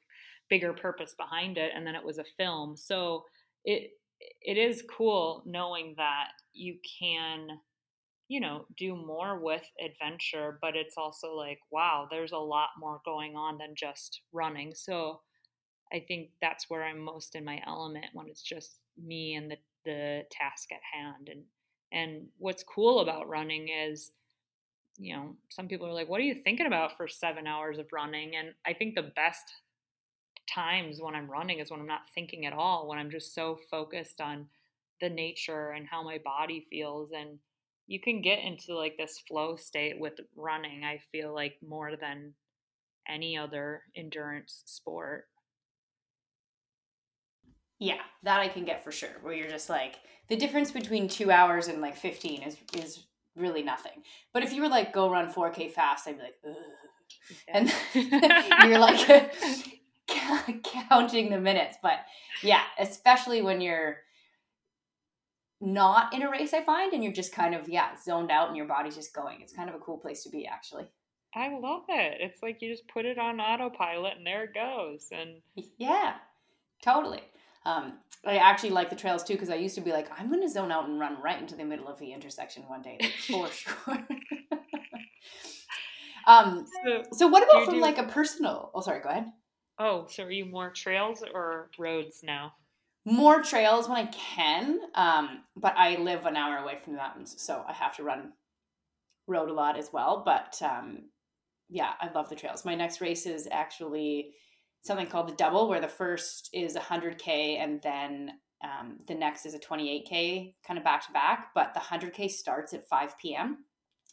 [0.49, 2.77] bigger purpose behind it and then it was a film.
[2.77, 3.25] So
[3.65, 3.91] it
[4.41, 7.49] it is cool knowing that you can
[8.29, 13.01] you know do more with adventure but it's also like wow there's a lot more
[13.05, 14.73] going on than just running.
[14.75, 15.21] So
[15.93, 19.57] I think that's where I'm most in my element when it's just me and the
[19.85, 21.29] the task at hand.
[21.29, 21.43] And
[21.93, 24.13] and what's cool about running is,
[24.97, 27.93] you know, some people are like, "What are you thinking about for seven hours of
[27.93, 29.45] running?" And I think the best
[30.53, 32.89] times when I'm running is when I'm not thinking at all.
[32.89, 34.49] When I'm just so focused on
[35.01, 37.39] the nature and how my body feels and
[37.89, 42.33] you can get into like this flow state with running i feel like more than
[43.09, 45.27] any other endurance sport
[47.83, 49.11] yeah, that I can get for sure.
[49.23, 49.97] Where you're just like
[50.29, 54.05] the difference between two hours and like fifteen is is really nothing.
[54.33, 56.55] But if you were like go run four k fast, I'd be like, Ugh.
[57.49, 57.75] and
[58.71, 59.35] you're like
[60.63, 61.77] counting the minutes.
[61.83, 61.99] But
[62.41, 63.97] yeah, especially when you're
[65.61, 68.57] not in a race, I find, and you're just kind of yeah zoned out and
[68.57, 69.41] your body's just going.
[69.41, 70.87] It's kind of a cool place to be, actually.
[71.35, 72.19] I love it.
[72.21, 75.09] It's like you just put it on autopilot and there it goes.
[75.11, 75.41] And
[75.79, 76.15] yeah,
[76.85, 77.23] totally.
[77.65, 77.95] Um,
[78.25, 80.49] I actually like the trails too because I used to be like, I'm going to
[80.49, 83.75] zone out and run right into the middle of the intersection one day for sure.
[86.27, 87.81] um, so, so what about from do...
[87.81, 88.71] like a personal?
[88.75, 89.01] Oh, sorry.
[89.01, 89.27] Go ahead.
[89.79, 92.53] Oh, so are you more trails or roads now?
[93.05, 97.35] More trails when I can, um, but I live an hour away from the mountains,
[97.37, 98.33] so I have to run
[99.27, 100.23] road a lot as well.
[100.25, 101.07] But um,
[101.69, 102.65] yeah, I love the trails.
[102.65, 104.35] My next race is actually
[104.83, 109.55] something called the double, where the first is 100K and then um, the next is
[109.55, 111.49] a 28K kind of back to back.
[111.55, 113.65] But the 100K starts at 5 p.m.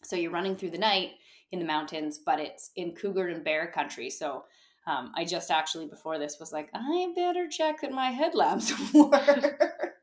[0.04, 1.12] So you're running through the night
[1.52, 4.10] in the mountains, but it's in cougar and bear country.
[4.10, 4.46] So
[4.88, 9.98] um, I just actually before this was like, I better check that my headlamps work.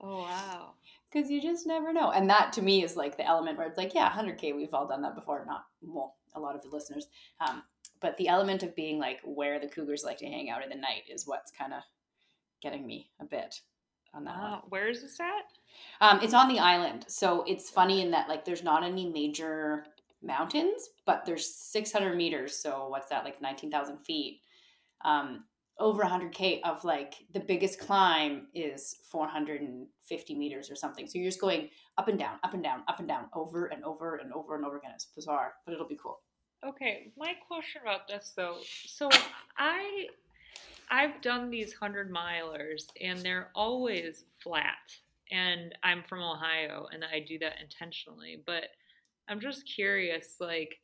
[0.00, 0.74] oh, wow.
[1.10, 2.12] Because you just never know.
[2.12, 4.86] And that to me is like the element where it's like, yeah, 100K, we've all
[4.86, 5.44] done that before.
[5.44, 7.06] Not, well, a lot of the listeners.
[7.40, 7.62] Um,
[8.00, 10.74] but the element of being like where the cougars like to hang out in the
[10.74, 11.82] night is what's kind of
[12.62, 13.60] getting me a bit
[14.14, 14.60] on that one.
[14.68, 15.44] Where is this at?
[16.00, 19.84] Um, it's on the island, so it's funny in that like there's not any major
[20.22, 22.56] mountains, but there's 600 meters.
[22.56, 24.40] So what's that like 19,000 feet?
[25.04, 25.44] Um,
[25.78, 31.06] over 100k of like the biggest climb is 450 meters or something.
[31.06, 33.82] So you're just going up and down, up and down, up and down, over and
[33.84, 34.92] over and over and over again.
[34.94, 36.20] It's bizarre, but it'll be cool.
[36.66, 38.58] Okay, my question about this though.
[38.86, 39.08] So
[39.56, 40.08] I
[40.90, 44.74] I've done these 100 milers and they're always flat.
[45.30, 48.64] And I'm from Ohio and I do that intentionally, but
[49.28, 50.76] I'm just curious like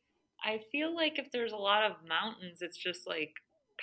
[0.43, 3.33] I feel like if there's a lot of mountains it's just like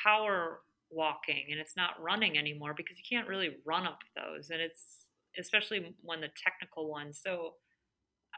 [0.03, 4.61] power walking and it's not running anymore because you can't really run up those and
[4.61, 5.07] it's
[5.39, 7.21] especially when the technical ones.
[7.23, 7.55] So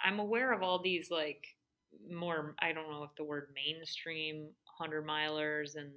[0.05, 1.56] I'm aware of all these like
[2.11, 5.91] more I don't know if the word mainstream 100 milers and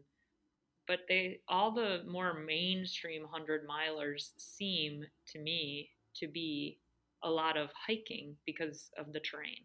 [0.87, 6.79] but they all the more mainstream 100 milers seem to me to be
[7.23, 9.63] a lot of hiking because of the terrain.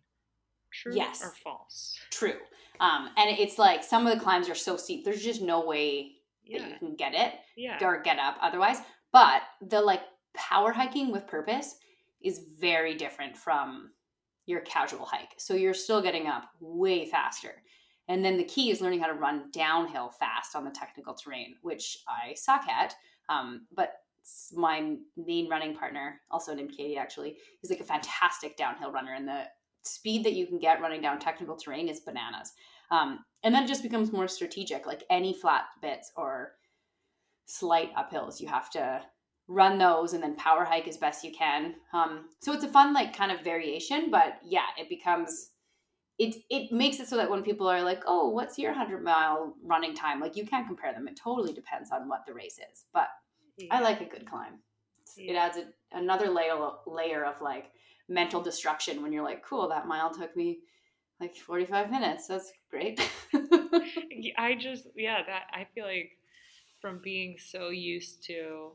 [0.72, 1.22] True Yes.
[1.22, 1.96] or false?
[2.10, 2.36] True.
[2.80, 5.04] Um, and it's like some of the climbs are so steep.
[5.04, 6.16] There's just no way
[6.52, 7.78] that you can get it Yeah.
[7.82, 8.78] or get up otherwise.
[9.12, 10.02] But the like
[10.34, 11.76] power hiking with purpose
[12.20, 13.92] is very different from
[14.46, 15.34] your casual hike.
[15.38, 17.62] So you're still getting up way faster.
[18.08, 21.54] And then the key is learning how to run downhill fast on the technical terrain,
[21.62, 22.94] which I suck at.
[23.28, 23.94] Um, but
[24.52, 29.14] my main running partner, also named Katie, actually, is like a fantastic downhill runner.
[29.14, 29.44] And the
[29.82, 32.52] speed that you can get running down technical terrain is bananas.
[32.90, 34.86] Um, and then it just becomes more strategic.
[34.86, 36.52] Like any flat bits or
[37.46, 39.02] slight uphills, you have to
[39.48, 41.74] run those and then power hike as best you can.
[41.92, 45.50] Um, so it's a fun like kind of variation, but yeah, it becomes
[46.18, 49.54] it it makes it so that when people are like, "Oh, what's your 100 mile
[49.64, 51.08] running time?" like you can't compare them.
[51.08, 52.84] It totally depends on what the race is.
[52.92, 53.08] But
[53.70, 54.54] I like a good climb.
[55.00, 55.64] It's- It adds a,
[55.96, 57.72] another layer layer of like
[58.08, 60.60] mental destruction when you're like, "Cool, that mile took me
[61.20, 62.26] like 45 minutes.
[62.28, 63.00] That's great."
[64.38, 66.12] I just yeah that I feel like
[66.80, 68.72] from being so used to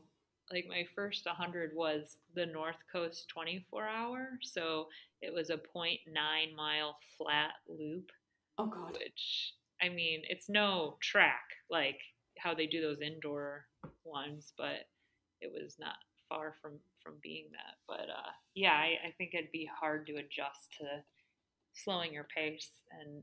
[0.52, 4.86] like my first 100 was the North Coast 24 hour so
[5.22, 5.98] it was a 0.9
[6.56, 8.10] mile flat loop
[8.58, 8.92] oh god.
[8.92, 11.98] which I mean it's no track like
[12.38, 13.66] how they do those indoor
[14.04, 14.88] ones but
[15.40, 15.96] it was not
[16.28, 16.72] far from
[17.02, 20.86] from being that but uh yeah I, I think it'd be hard to adjust to
[21.72, 22.68] slowing your pace
[23.00, 23.22] and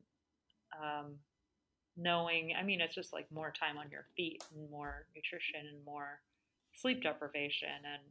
[0.81, 1.15] um
[1.95, 5.83] knowing i mean it's just like more time on your feet and more nutrition and
[5.85, 6.19] more
[6.79, 8.01] sleep deprivation and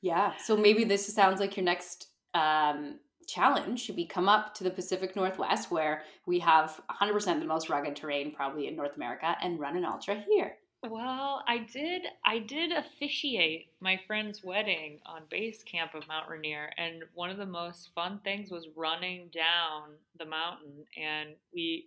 [0.00, 0.32] Yeah.
[0.38, 4.70] So maybe this sounds like your next um, challenge should be come up to the
[4.70, 9.60] Pacific Northwest where we have 100% the most rugged terrain probably in North America and
[9.60, 10.56] run an ultra here.
[10.88, 16.70] well i did i did officiate my friend's wedding on base camp of mount rainier
[16.78, 19.90] and one of the most fun things was running down
[20.20, 21.86] the mountain and we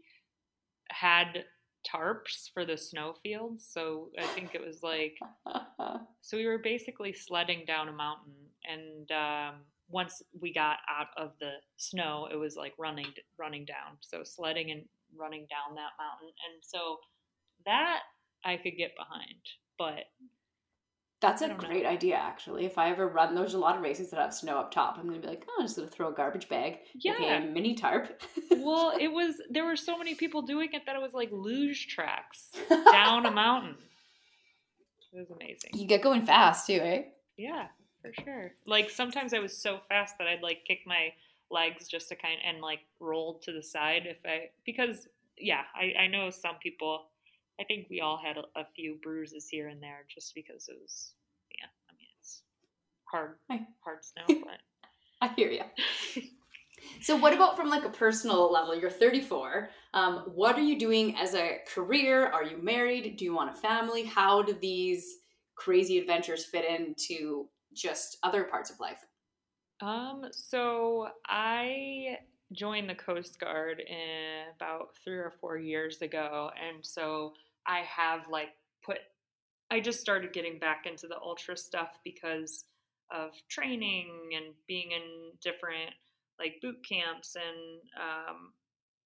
[0.89, 1.45] had
[1.89, 5.17] tarps for the snowfields so i think it was like
[6.21, 8.33] so we were basically sledding down a mountain
[8.69, 9.55] and um,
[9.89, 14.71] once we got out of the snow it was like running running down so sledding
[14.71, 14.83] and
[15.17, 16.97] running down that mountain and so
[17.65, 18.01] that
[18.45, 19.39] i could get behind
[19.77, 20.05] but
[21.21, 21.67] That's a don't know.
[21.67, 22.65] great idea, actually.
[22.65, 24.97] If I ever run, there's a lot of races that have snow up top.
[24.97, 27.45] I'm going to be like, oh, I'm just to throw a garbage bag, yeah a
[27.45, 28.21] mini tarp.
[28.57, 31.87] well it was there were so many people doing it that it was like luge
[31.87, 32.49] tracks
[32.91, 33.75] down a mountain
[35.13, 37.03] it was amazing you get going fast too, eh?
[37.37, 37.67] Yeah,
[38.01, 38.51] for sure.
[38.65, 41.13] Like sometimes I was so fast that I'd like kick my
[41.49, 45.07] legs just to kind of, and like roll to the side if I because
[45.37, 47.07] yeah, I I know some people.
[47.61, 50.77] I think we all had a, a few bruises here and there just because it
[50.81, 51.13] was
[51.51, 51.67] yeah.
[51.89, 52.41] I mean it's
[53.05, 53.61] hard Hi.
[53.83, 54.59] hard snow, but
[55.21, 55.63] I hear you.
[57.01, 58.75] So, what about from like a personal level?
[58.75, 59.69] You're 34.
[59.93, 62.27] Um, what are you doing as a career?
[62.27, 63.17] Are you married?
[63.17, 64.03] Do you want a family?
[64.03, 65.17] How do these
[65.55, 69.05] crazy adventures fit into just other parts of life?
[69.81, 72.17] Um, so I
[72.53, 73.81] joined the Coast Guard
[74.55, 77.33] about three or four years ago, and so
[77.67, 78.49] I have like
[78.83, 78.97] put.
[79.69, 82.65] I just started getting back into the ultra stuff because
[83.11, 85.91] of training and being in different
[86.39, 88.53] like boot camps and um,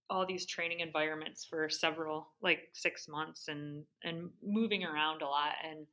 [0.10, 5.53] all these training environments for several like six months and and moving around a lot
[5.68, 5.86] and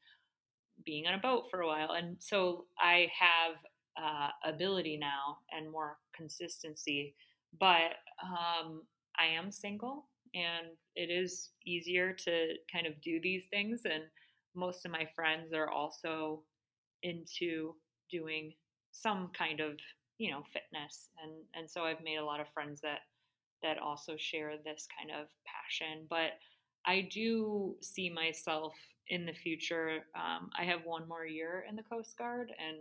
[0.84, 3.56] being on a boat for a while and so i have
[4.02, 7.14] uh, ability now and more consistency
[7.58, 8.82] but um,
[9.18, 14.02] i am single and it is easier to kind of do these things and
[14.54, 16.42] most of my friends are also
[17.02, 17.74] into
[18.10, 18.52] doing
[18.92, 19.72] some kind of
[20.18, 23.00] you know fitness and and so i've made a lot of friends that
[23.62, 26.32] that also share this kind of passion but
[26.86, 28.74] i do see myself
[29.08, 32.78] in the future um, i have one more year in the coast guard and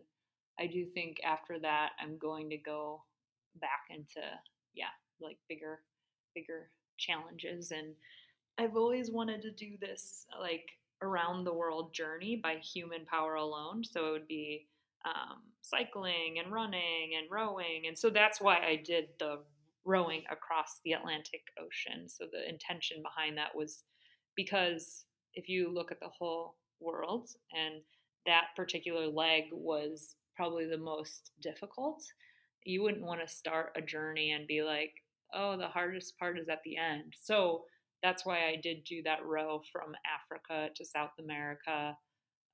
[0.59, 3.01] i do think after that i'm going to go
[3.59, 4.21] back into
[4.73, 5.79] yeah like bigger
[6.35, 7.93] bigger challenges and
[8.57, 10.69] i've always wanted to do this like
[11.01, 14.67] around the world journey by human power alone so it would be
[15.05, 17.87] um, cycling and running and rowing.
[17.87, 19.39] And so that's why I did the
[19.85, 22.07] rowing across the Atlantic Ocean.
[22.07, 23.83] So the intention behind that was
[24.35, 27.81] because if you look at the whole world, and
[28.25, 32.03] that particular leg was probably the most difficult.
[32.63, 35.00] you wouldn't want to start a journey and be like,
[35.33, 37.13] oh, the hardest part is at the end.
[37.21, 37.63] So
[38.03, 41.95] that's why I did do that row from Africa to South America.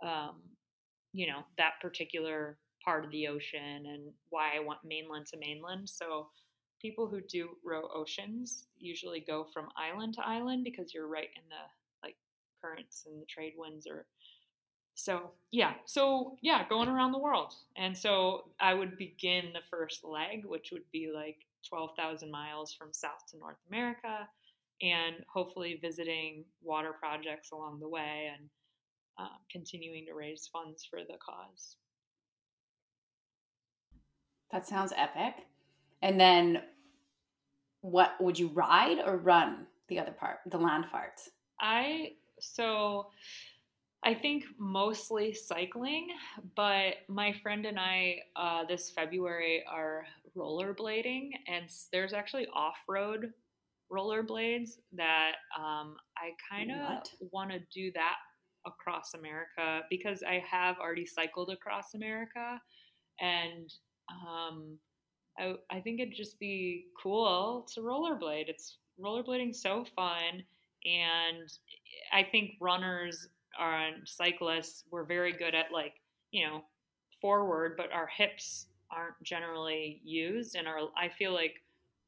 [0.04, 0.42] Um,
[1.14, 5.90] you know, that particular part of the ocean and why I want mainland to mainland.
[5.90, 6.28] So
[6.82, 11.44] people who do row oceans usually go from island to island because you're right in
[11.50, 12.16] the like
[12.62, 14.06] currents and the trade winds or
[14.96, 20.04] so yeah so yeah going around the world and so i would begin the first
[20.04, 21.38] leg which would be like
[21.68, 24.28] 12,000 miles from south to north america
[24.82, 28.50] and hopefully visiting water projects along the way and
[29.20, 31.78] um, continuing to raise funds for the cause
[34.52, 35.34] that sounds epic
[36.02, 36.62] and then
[37.82, 41.20] what would you ride or run the other part the land part?
[41.60, 43.08] i so
[44.04, 46.10] I think mostly cycling,
[46.56, 53.32] but my friend and I uh, this February are rollerblading, and there's actually off road
[53.92, 58.18] rollerblades that um, I kind of want to do that
[58.66, 62.62] across America because I have already cycled across America,
[63.20, 63.74] and
[64.10, 64.78] um,
[65.40, 68.48] I, I think it'd just be cool to rollerblade.
[68.48, 70.44] It's rollerblading so fun,
[70.86, 71.50] and
[72.14, 73.28] I think runners
[73.60, 75.94] and cyclists we're very good at like
[76.32, 76.62] you know
[77.22, 81.56] forward but our hips aren't generally used and our i feel like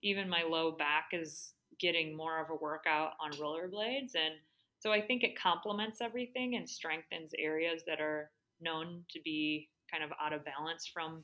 [0.02, 4.36] even my low back is getting more of a workout on rollerblades and
[4.80, 8.32] so i think it complements everything and strengthens areas that are
[8.62, 11.24] known to be kind of out of balance from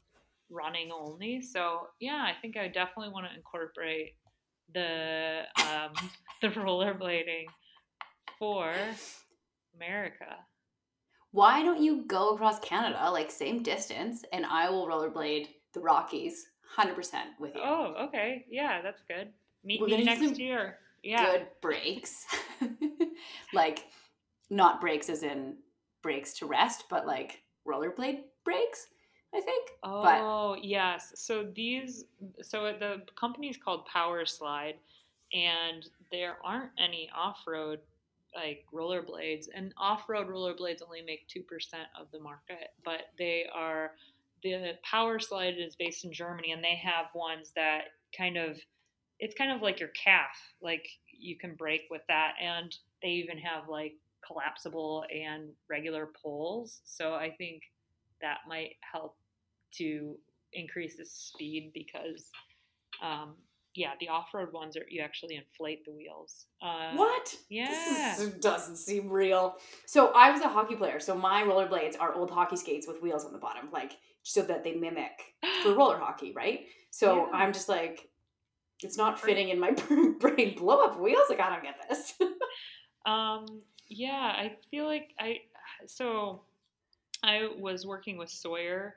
[0.50, 1.42] running only.
[1.42, 4.16] So yeah i think i definitely want to incorporate
[4.74, 5.94] the um,
[6.42, 7.46] the rollerblading
[8.38, 8.74] for
[9.76, 10.38] America.
[11.32, 16.48] Why don't you go across Canada, like same distance, and I will rollerblade the Rockies
[16.78, 16.96] 100%
[17.40, 17.62] with you.
[17.64, 18.46] Oh, okay.
[18.50, 19.30] Yeah, that's good.
[19.64, 20.78] Meet We're me next year.
[21.04, 21.26] Yeah.
[21.26, 22.26] Good breaks.
[23.54, 23.86] like,
[24.50, 25.58] not breaks as in
[26.02, 28.88] breaks to rest, but like rollerblade breaks.
[29.34, 29.72] I think.
[29.84, 30.64] Oh but...
[30.64, 31.12] yes.
[31.16, 32.06] So these,
[32.42, 34.76] so the company is called Powerslide,
[35.34, 37.80] and there aren't any off-road
[38.36, 41.42] like rollerblades and off-road rollerblades only make 2%
[42.00, 43.92] of the market but they are
[44.44, 48.60] the Powerslide is based in germany and they have ones that kind of
[49.20, 53.38] it's kind of like your calf like you can break with that and they even
[53.38, 53.94] have like
[54.26, 57.62] collapsible and regular poles so i think
[58.22, 59.16] that might help
[59.72, 60.18] to
[60.54, 62.32] increase the speed because
[63.04, 63.36] um,
[63.76, 66.46] yeah, the off-road ones are you actually inflate the wheels.
[66.62, 67.36] Uh, what?
[67.50, 69.56] Yeah, this doesn't seem real.
[69.86, 73.26] So I was a hockey player, so my rollerblades are old hockey skates with wheels
[73.26, 76.62] on the bottom, like so that they mimic for roller hockey, right?
[76.90, 77.38] So yeah.
[77.38, 78.10] I'm just like,
[78.82, 79.72] it's not fitting in my
[80.20, 80.56] brain.
[80.56, 81.26] Blow up wheels?
[81.30, 82.14] Like I don't get this.
[83.06, 83.46] um.
[83.88, 85.38] Yeah, I feel like I.
[85.86, 86.42] So,
[87.24, 88.96] I was working with Sawyer.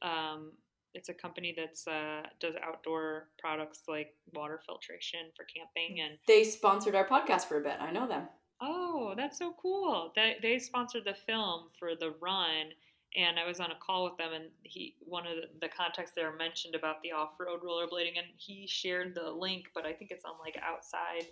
[0.00, 0.52] Um,
[0.94, 6.44] it's a company that's uh, does outdoor products like water filtration for camping and they
[6.44, 7.76] sponsored our podcast for a bit.
[7.80, 8.28] I know them.
[8.60, 10.12] Oh that's so cool.
[10.14, 12.72] They, they sponsored the film for the run
[13.16, 16.12] and i was on a call with them and he one of the, the contacts
[16.14, 20.24] there mentioned about the off-road rollerblading and he shared the link but i think it's
[20.24, 21.26] on like outside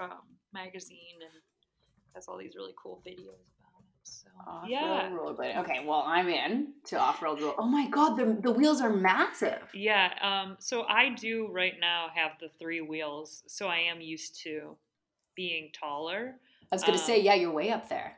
[0.00, 0.22] um,
[0.52, 1.42] magazine and
[2.14, 3.42] has all these really cool videos
[4.02, 5.58] so off-road yeah, rollerblading.
[5.58, 7.54] Okay, well I'm in to off-road roll.
[7.58, 9.62] Oh my god, the the wheels are massive.
[9.74, 10.12] Yeah.
[10.22, 10.56] Um.
[10.58, 14.76] So I do right now have the three wheels, so I am used to
[15.34, 16.36] being taller.
[16.72, 18.16] I was gonna um, say, yeah, you're way up there.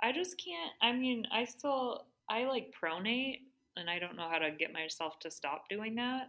[0.00, 0.72] I just can't.
[0.80, 3.40] I mean, I still I like pronate,
[3.76, 6.28] and I don't know how to get myself to stop doing that.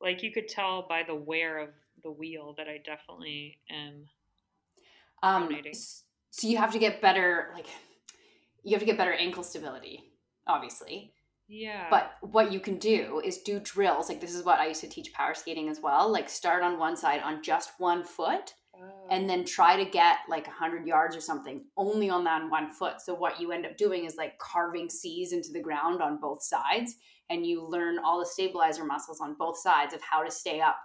[0.00, 1.70] Like you could tell by the wear of
[2.02, 4.06] the wheel that I definitely am.
[5.22, 5.50] Um,
[6.30, 7.66] so you have to get better, like
[8.68, 10.12] you have to get better ankle stability,
[10.46, 11.14] obviously.
[11.48, 11.86] Yeah.
[11.88, 14.10] But what you can do is do drills.
[14.10, 16.12] Like this is what I used to teach power skating as well.
[16.12, 19.06] Like start on one side on just one foot oh.
[19.10, 23.00] and then try to get like 100 yards or something only on that one foot.
[23.00, 26.42] So what you end up doing is like carving C's into the ground on both
[26.42, 26.96] sides
[27.30, 30.76] and you learn all the stabilizer muscles on both sides of how to stay up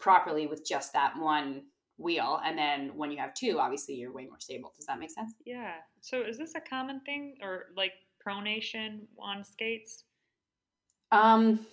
[0.00, 1.62] properly with just that one
[2.02, 4.72] wheel and then when you have two obviously you're way more stable.
[4.76, 5.34] Does that make sense?
[5.44, 5.74] Yeah.
[6.00, 7.92] So is this a common thing or like
[8.26, 10.04] pronation on skates?
[11.10, 11.66] Um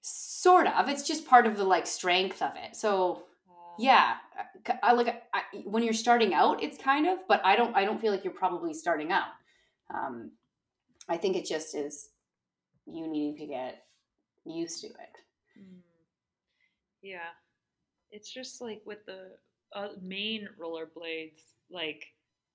[0.00, 0.88] sort of.
[0.88, 2.76] It's just part of the like strength of it.
[2.76, 4.14] So uh, yeah.
[4.82, 8.00] I like I, when you're starting out it's kind of but i don't i don't
[8.00, 9.28] feel like you're probably starting out.
[9.92, 10.32] Um
[11.08, 12.08] i think it just is
[12.86, 13.82] you needing to get
[14.44, 15.16] used to it.
[15.58, 15.80] Mm.
[17.02, 17.30] Yeah.
[18.10, 19.32] It's just like with the
[19.74, 22.04] uh, main rollerblades, like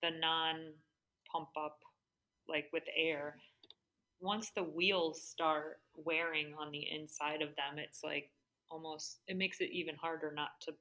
[0.01, 0.73] the non
[1.31, 1.79] pump up,
[2.47, 3.35] like with air,
[4.21, 8.29] once the wheels start wearing on the inside of them, it's like
[8.69, 10.71] almost, it makes it even harder not to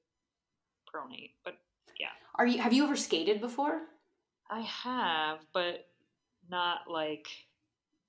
[0.94, 1.32] pronate.
[1.44, 1.54] But
[1.98, 2.08] yeah.
[2.36, 3.82] Are you have you ever skated before?
[4.50, 5.86] I have, but
[6.48, 7.26] not like,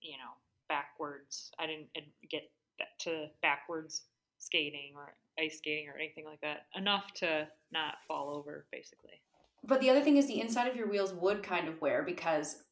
[0.01, 0.33] you know,
[0.69, 1.51] backwards.
[1.59, 1.87] I didn't
[2.29, 2.43] get
[2.99, 4.03] to backwards
[4.41, 6.65] skating or ice skating or anything like that.
[6.75, 9.21] Enough to not fall over, basically.
[9.63, 12.63] But the other thing is the inside of your wheels would kind of wear because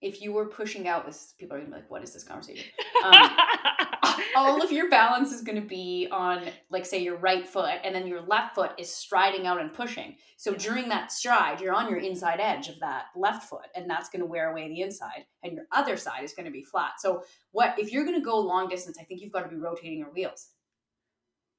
[0.00, 2.66] if you were pushing out this people are gonna be like, what is this conversation?
[3.04, 3.30] Um,
[4.36, 7.94] all of your balance is going to be on like say your right foot and
[7.94, 11.88] then your left foot is striding out and pushing so during that stride you're on
[11.88, 15.24] your inside edge of that left foot and that's going to wear away the inside
[15.42, 17.22] and your other side is going to be flat so
[17.52, 19.98] what if you're going to go long distance i think you've got to be rotating
[19.98, 20.50] your wheels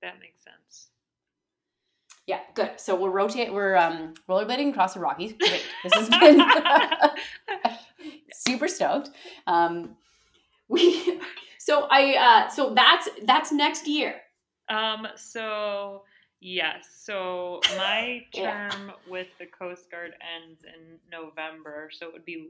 [0.01, 0.87] that makes sense
[2.25, 6.41] yeah good so we'll rotate we're um rollerblading across the rockies great this has been
[8.33, 9.09] super stoked
[9.47, 9.95] um
[10.69, 11.19] we
[11.57, 14.21] so I uh so that's that's next year.
[14.69, 16.03] Um so
[16.39, 16.87] yes.
[17.03, 18.69] So my Yeah.
[18.69, 22.49] term with the Coast Guard ends in November, so it would be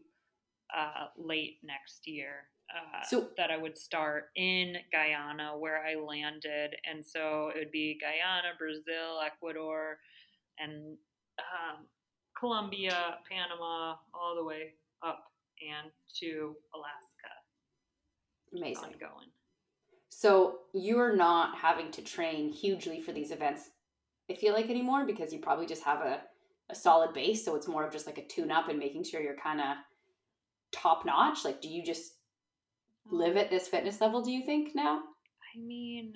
[0.78, 2.48] uh late next year.
[2.70, 7.72] Uh, So- that I would start in Guyana where I landed, and so it would
[7.72, 10.00] be Guyana, Brazil, Ecuador,
[10.60, 10.98] and
[11.40, 11.88] um,
[12.38, 17.32] Colombia, Panama, all the way up and to Alaska.
[18.56, 18.94] Amazing.
[18.94, 19.32] Ongoing.
[20.10, 23.70] So you're not having to train hugely for these events,
[24.30, 26.22] I feel like anymore, because you probably just have a,
[26.70, 27.44] a solid base.
[27.46, 29.78] So it's more of just like a tune up and making sure you're kind of
[30.72, 31.46] top notch.
[31.46, 32.14] Like, do you just
[33.12, 35.02] live at this fitness level, do you think now?
[35.56, 36.14] I mean,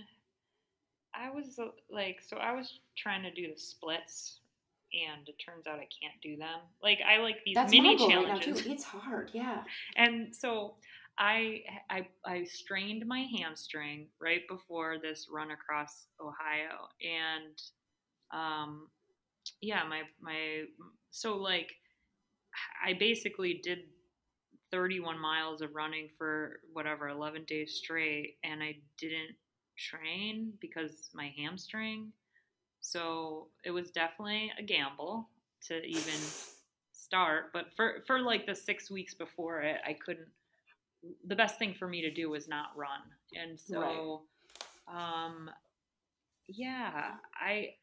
[1.14, 4.40] I was uh, like, so I was trying to do the splits,
[4.94, 6.60] and it turns out I can't do them.
[6.82, 8.66] Like, I like these That's mini goal right now, challenges.
[8.66, 9.64] It's hard, yeah.
[9.96, 10.76] and so
[11.18, 17.62] I, I I strained my hamstring right before this run across Ohio, and
[18.32, 18.88] um,
[19.62, 20.64] yeah, my my
[21.12, 21.72] so like
[22.86, 23.80] I basically did
[24.74, 29.36] 31 miles of running for whatever 11 days straight and I didn't
[29.78, 32.12] train because my hamstring.
[32.82, 35.30] So it was definitely a gamble
[35.68, 36.20] to even
[36.92, 40.28] start but for for like the 6 weeks before it I couldn't
[41.28, 43.02] the best thing for me to do was not run.
[43.40, 44.24] And so
[44.92, 45.52] um
[46.48, 47.76] yeah I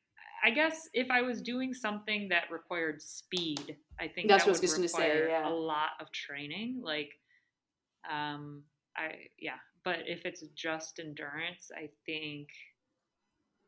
[0.42, 4.58] I guess if I was doing something that required speed, I think That's that what
[4.58, 5.48] I was would gonna say, require yeah.
[5.48, 6.80] a lot of training.
[6.82, 7.10] Like,
[8.10, 8.62] um,
[8.96, 12.48] I yeah, but if it's just endurance, I think,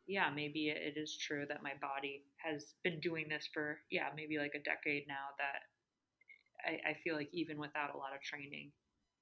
[0.06, 4.38] yeah, maybe it is true that my body has been doing this for yeah, maybe
[4.38, 5.36] like a decade now.
[5.38, 8.72] That I, I feel like even without a lot of training,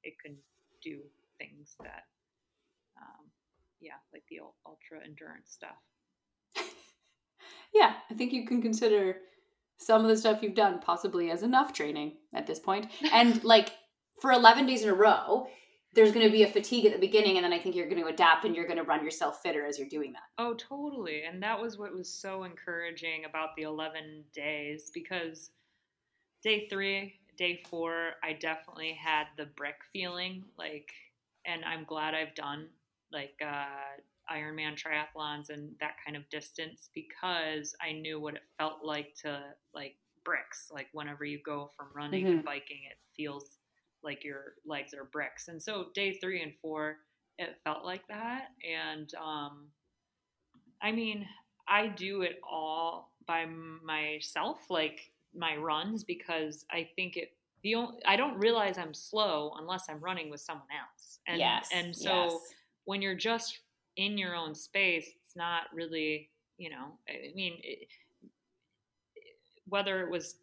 [0.04, 0.36] it can
[0.82, 1.00] do
[1.38, 2.04] things that,
[2.96, 3.26] um,
[3.80, 5.78] yeah, like the ultra endurance stuff.
[7.74, 9.16] Yeah, I think you can consider
[9.78, 12.86] some of the stuff you've done possibly as enough training at this point.
[13.12, 13.70] And like
[14.20, 15.46] for 11 days in a row,
[15.94, 18.00] there's going to be a fatigue at the beginning, and then I think you're going
[18.00, 20.22] to adapt and you're going to run yourself fitter as you're doing that.
[20.38, 21.22] Oh, totally.
[21.24, 25.50] And that was what was so encouraging about the 11 days because
[26.44, 30.44] day three, day four, I definitely had the brick feeling.
[30.56, 30.90] Like,
[31.44, 32.68] and I'm glad I've done
[33.12, 33.98] like uh,
[34.30, 39.40] Ironman triathlons and that kind of distance because I knew what it felt like to
[39.74, 40.70] like bricks.
[40.72, 43.58] Like, whenever you go from running and biking, it feels
[44.02, 45.48] like your legs are bricks.
[45.48, 46.98] And so, day three and four,
[47.38, 48.48] it felt like that.
[48.68, 49.68] And, um,
[50.82, 51.26] I mean,
[51.68, 57.32] I do it all by myself, like my runs, because I think it.
[57.62, 61.68] The only, I don't realize I'm slow unless I'm running with someone else, and yes.
[61.70, 62.40] and so
[62.84, 63.58] when you're just
[64.00, 66.98] in your own space, it's not really, you know.
[67.08, 67.88] I mean, it,
[69.68, 70.36] whether it was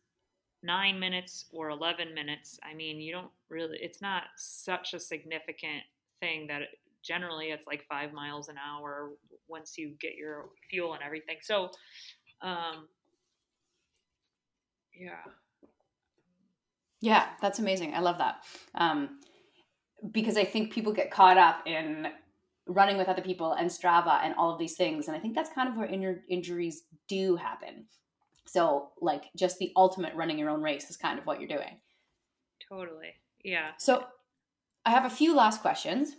[0.61, 3.79] nine minutes or eleven minutes, I mean, you don't really.
[3.81, 5.83] It's not such a significant
[6.19, 6.69] thing that it,
[7.03, 9.11] generally it's like five miles an hour
[9.47, 11.37] once you get your fuel and everything.
[11.41, 11.71] So,
[12.41, 12.87] um,
[14.93, 15.23] yeah.
[16.99, 17.93] Yeah, that's amazing.
[17.95, 18.43] I love that.
[18.75, 19.19] Um,
[20.11, 22.07] because I think people get caught up in
[22.67, 25.07] running with other people and Strava and all of these things.
[25.07, 25.89] And I think that's kind of where
[26.29, 27.85] injuries do happen.
[28.45, 31.79] So, like, just the ultimate running your own race is kind of what you're doing.
[32.69, 33.13] Totally.
[33.43, 33.71] Yeah.
[33.77, 34.05] So,
[34.85, 36.13] I have a few last questions.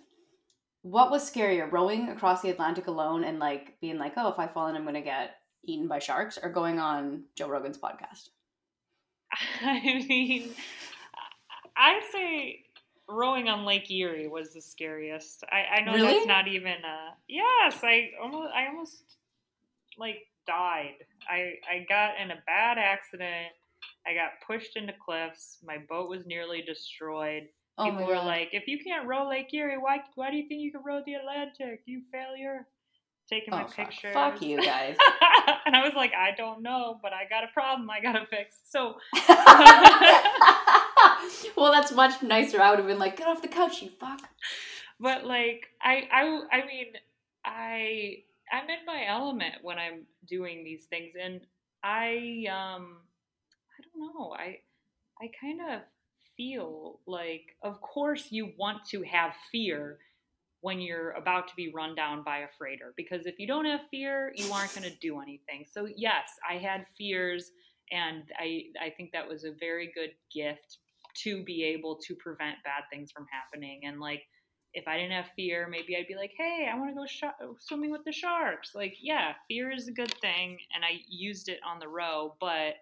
[0.83, 4.47] What was scarier, rowing across the Atlantic alone and like being like, oh, if I
[4.47, 8.29] fall in, I'm gonna get eaten by sharks, or going on Joe Rogan's podcast?
[9.63, 10.51] I mean,
[11.77, 12.65] I'd say
[13.09, 15.45] rowing on Lake Erie was the scariest.
[15.51, 16.15] I, I know Really?
[16.15, 16.73] that's not even.
[16.85, 19.03] Uh, yes, I almost, I almost
[19.99, 20.95] like died.
[21.29, 23.53] I, I got in a bad accident.
[24.07, 25.59] I got pushed into cliffs.
[25.65, 27.45] My boat was nearly destroyed.
[27.77, 30.63] Oh People were like, "If you can't row Lake Erie, why, why do you think
[30.63, 31.83] you can row the Atlantic?
[31.87, 32.67] You failure."
[33.31, 33.77] Taking my oh, fuck.
[33.91, 34.15] pictures.
[34.15, 34.97] fuck you guys.
[35.67, 38.59] and I was like, I don't know, but I got a problem I gotta fix.
[38.65, 38.95] So
[41.57, 42.61] well, that's much nicer.
[42.61, 44.21] I would have been like, get off the couch, you fuck.
[45.01, 46.87] but like I I I mean
[47.45, 48.17] I
[48.53, 51.41] I'm in my element when I'm doing these things and
[51.83, 52.99] I um
[53.79, 54.59] I don't know I
[55.21, 55.81] I kind of
[56.37, 59.99] feel like of course you want to have fear
[60.61, 63.81] when you're about to be run down by a freighter because if you don't have
[63.91, 67.51] fear you aren't going to do anything so yes I had fears
[67.93, 70.79] and I I think that was a very good gift
[71.23, 74.23] to be able to prevent bad things from happening and like
[74.75, 77.57] if I didn't have fear, maybe I'd be like, "Hey, I want to go sh-
[77.59, 81.59] swimming with the sharks." Like, yeah, fear is a good thing, and I used it
[81.67, 82.37] on the row.
[82.39, 82.75] But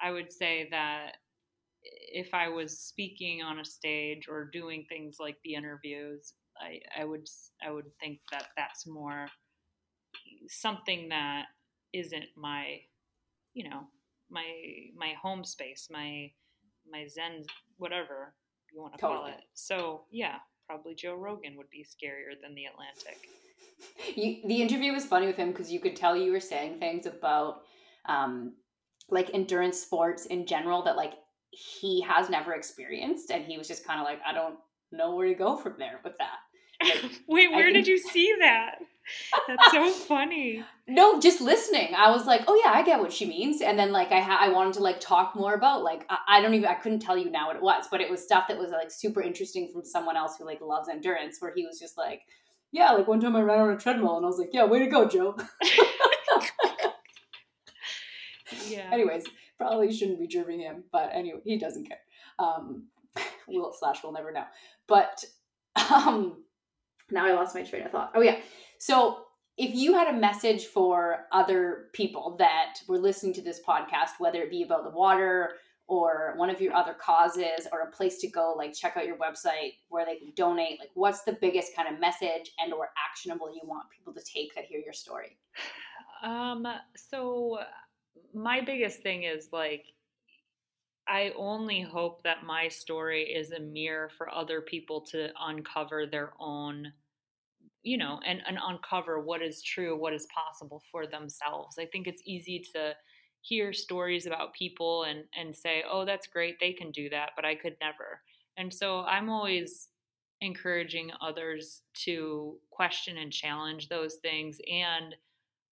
[0.00, 1.18] I would say that
[1.82, 7.04] if I was speaking on a stage or doing things like the interviews, I, I
[7.04, 7.26] would
[7.64, 9.28] I would think that that's more
[10.48, 11.46] something that
[11.92, 12.80] isn't my,
[13.54, 13.82] you know,
[14.30, 14.44] my
[14.96, 16.30] my home space, my
[16.90, 17.44] my zen,
[17.78, 18.34] whatever
[18.72, 19.40] you want to call it.
[19.54, 23.28] So yeah, probably Joe Rogan would be scarier than the Atlantic.
[24.14, 27.06] You, the interview was funny with him because you could tell you were saying things
[27.06, 27.62] about
[28.06, 28.54] um,
[29.10, 31.14] like endurance sports in general that like
[31.50, 34.56] he has never experienced, and he was just kind of like, I don't
[34.92, 36.38] know where to go from there with that.
[37.28, 38.76] Wait, where did you see that?
[39.46, 40.64] That's so funny.
[40.88, 41.94] No, just listening.
[41.96, 43.60] I was like, oh yeah, I get what she means.
[43.60, 46.40] And then like I ha- I wanted to like talk more about like I-, I
[46.40, 48.58] don't even I couldn't tell you now what it was, but it was stuff that
[48.58, 51.96] was like super interesting from someone else who like loves endurance, where he was just
[51.96, 52.22] like,
[52.72, 54.80] yeah, like one time I ran on a treadmill, and I was like, yeah, way
[54.80, 55.36] to go, Joe.
[58.68, 58.88] Yeah.
[58.92, 59.24] Anyways,
[59.58, 61.98] probably shouldn't be jerking him, but anyway, he doesn't care.
[62.38, 62.88] Um,
[63.48, 64.44] we'll slash we'll never know.
[64.86, 65.24] But
[65.90, 66.44] um,
[67.10, 68.12] now I lost my train of thought.
[68.14, 68.38] Oh yeah,
[68.78, 69.26] so
[69.56, 74.42] if you had a message for other people that were listening to this podcast, whether
[74.42, 75.52] it be about the water
[75.88, 79.16] or one of your other causes or a place to go, like check out your
[79.16, 83.48] website where they can donate, like what's the biggest kind of message and or actionable
[83.48, 85.38] you want people to take that hear your story?
[86.22, 87.60] Um, so
[88.34, 89.86] my biggest thing is like
[91.08, 96.32] I only hope that my story is a mirror for other people to uncover their
[96.40, 96.92] own
[97.82, 101.78] you know and, and uncover what is true what is possible for themselves.
[101.78, 102.94] I think it's easy to
[103.42, 107.44] hear stories about people and and say oh that's great they can do that but
[107.44, 108.20] i could never.
[108.56, 109.88] And so i'm always
[110.40, 115.14] encouraging others to question and challenge those things and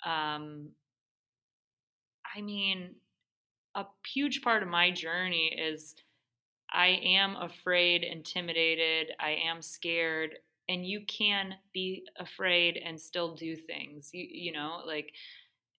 [0.06, 0.68] um,
[2.36, 2.96] I mean,
[3.74, 5.94] a huge part of my journey is
[6.72, 10.34] I am afraid, intimidated, I am scared,
[10.68, 14.10] and you can be afraid and still do things.
[14.12, 15.12] You, you know, like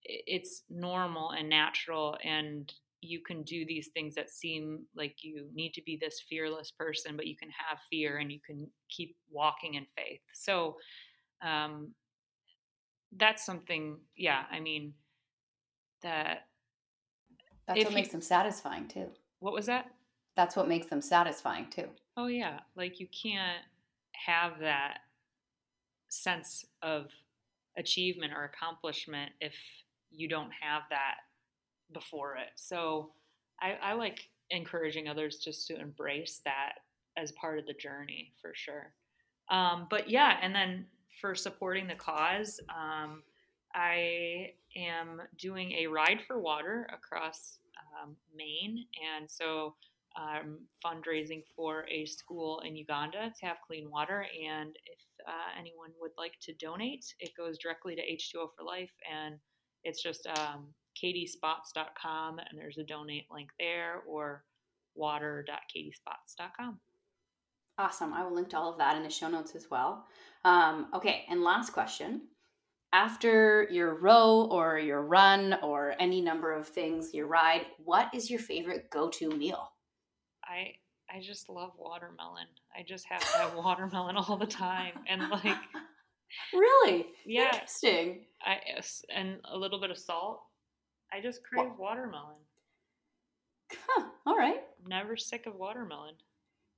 [0.04, 5.74] it's normal and natural, and you can do these things that seem like you need
[5.74, 9.74] to be this fearless person, but you can have fear and you can keep walking
[9.74, 10.20] in faith.
[10.32, 10.76] So,
[11.42, 11.92] um,
[13.16, 14.94] that's something, yeah, I mean,
[16.02, 16.46] that
[17.66, 19.12] That's If what you- makes them satisfying too.
[19.40, 19.90] what was that?
[20.36, 21.88] That's what makes them satisfying too.
[22.16, 23.64] Oh yeah, like you can't
[24.12, 24.98] have that
[26.08, 27.06] sense of
[27.76, 29.54] achievement or accomplishment if
[30.10, 31.16] you don't have that
[31.92, 32.50] before it.
[32.54, 33.12] So
[33.60, 36.74] I, I like encouraging others just to embrace that
[37.16, 38.94] as part of the journey for sure.
[39.50, 40.86] Um, but yeah, and then
[41.20, 43.22] for supporting the cause, um,
[43.76, 47.58] I am doing a ride for water across
[48.02, 48.86] um, Maine,
[49.18, 49.74] and so
[50.16, 54.26] um, fundraising for a school in Uganda to have clean water.
[54.48, 54.98] And if
[55.28, 59.36] uh, anyone would like to donate, it goes directly to H2O for Life, and
[59.84, 60.68] it's just um,
[61.02, 64.42] katiespotz.com, and there's a donate link there, or
[64.94, 66.80] water.katiespotz.com.
[67.78, 68.14] Awesome.
[68.14, 70.06] I will link to all of that in the show notes as well.
[70.46, 72.22] Um, okay, and last question.
[72.96, 78.30] After your row or your run or any number of things, your ride, what is
[78.30, 79.70] your favorite go to meal?
[80.42, 80.76] I
[81.14, 82.46] I just love watermelon.
[82.74, 85.58] I just have to have watermelon all the time, and like
[86.54, 87.04] Really?
[87.26, 88.24] Yeah, Interesting.
[88.40, 88.60] I
[89.14, 90.40] and a little bit of salt.
[91.12, 92.36] I just crave watermelon.
[93.72, 94.06] Huh.
[94.24, 94.62] All right.
[94.86, 96.14] Never sick of watermelon.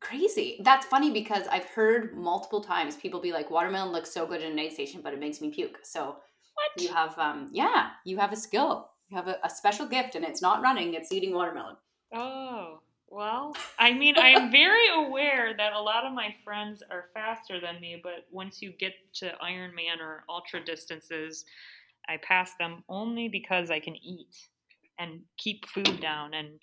[0.00, 0.60] Crazy.
[0.64, 4.52] That's funny because I've heard multiple times people be like, watermelon looks so good in
[4.52, 5.80] an aid station, but it makes me puke.
[5.82, 6.16] So
[6.54, 6.82] What?
[6.82, 8.90] you have, um, yeah, you have a skill.
[9.08, 11.76] You have a, a special gift, and it's not running; it's eating watermelon.
[12.12, 17.06] Oh, well, I mean, I am very aware that a lot of my friends are
[17.14, 21.46] faster than me, but once you get to Ironman or ultra distances,
[22.06, 24.36] I pass them only because I can eat
[24.98, 26.60] and keep food down and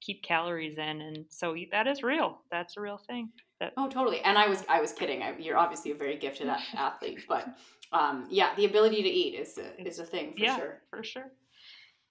[0.00, 1.00] keep calories in.
[1.00, 2.40] And so that is real.
[2.50, 3.30] That's a real thing.
[3.60, 4.20] That Oh, totally.
[4.20, 5.22] And I was, I was kidding.
[5.22, 7.48] I, you're obviously a very gifted athlete, but
[7.92, 10.80] um, yeah, the ability to eat is a, is a thing for yeah, sure.
[10.90, 11.30] for sure.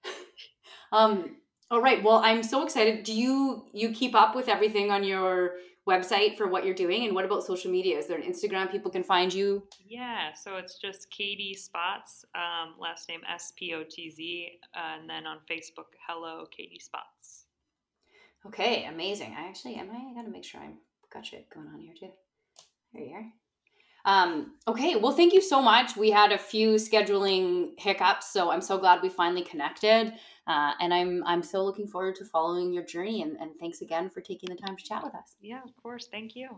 [0.92, 1.36] Um,
[1.70, 2.02] all right.
[2.02, 3.04] Well, I'm so excited.
[3.04, 5.56] Do you you keep up with everything on your
[5.88, 7.06] website for what you're doing?
[7.06, 7.98] And what about social media?
[7.98, 9.64] Is there an Instagram people can find you?
[9.86, 15.10] Yeah, so it's just Katie Spotz, um, last name S P O T Z, and
[15.10, 17.47] then on Facebook, hello Katie Spotz.
[18.48, 19.36] Okay, amazing.
[19.38, 19.90] I actually am.
[19.92, 20.78] I gotta make sure I'm
[21.14, 22.12] got shit going on here too.
[22.94, 23.26] There you are.
[24.06, 25.98] Um, okay, well, thank you so much.
[25.98, 30.14] We had a few scheduling hiccups, so I'm so glad we finally connected.
[30.48, 33.22] Uh, and I'm I'm so looking forward to following your journey.
[33.22, 35.36] And, and thanks again for taking the time to chat with us.
[35.42, 36.08] Yeah, of course.
[36.10, 36.58] Thank you.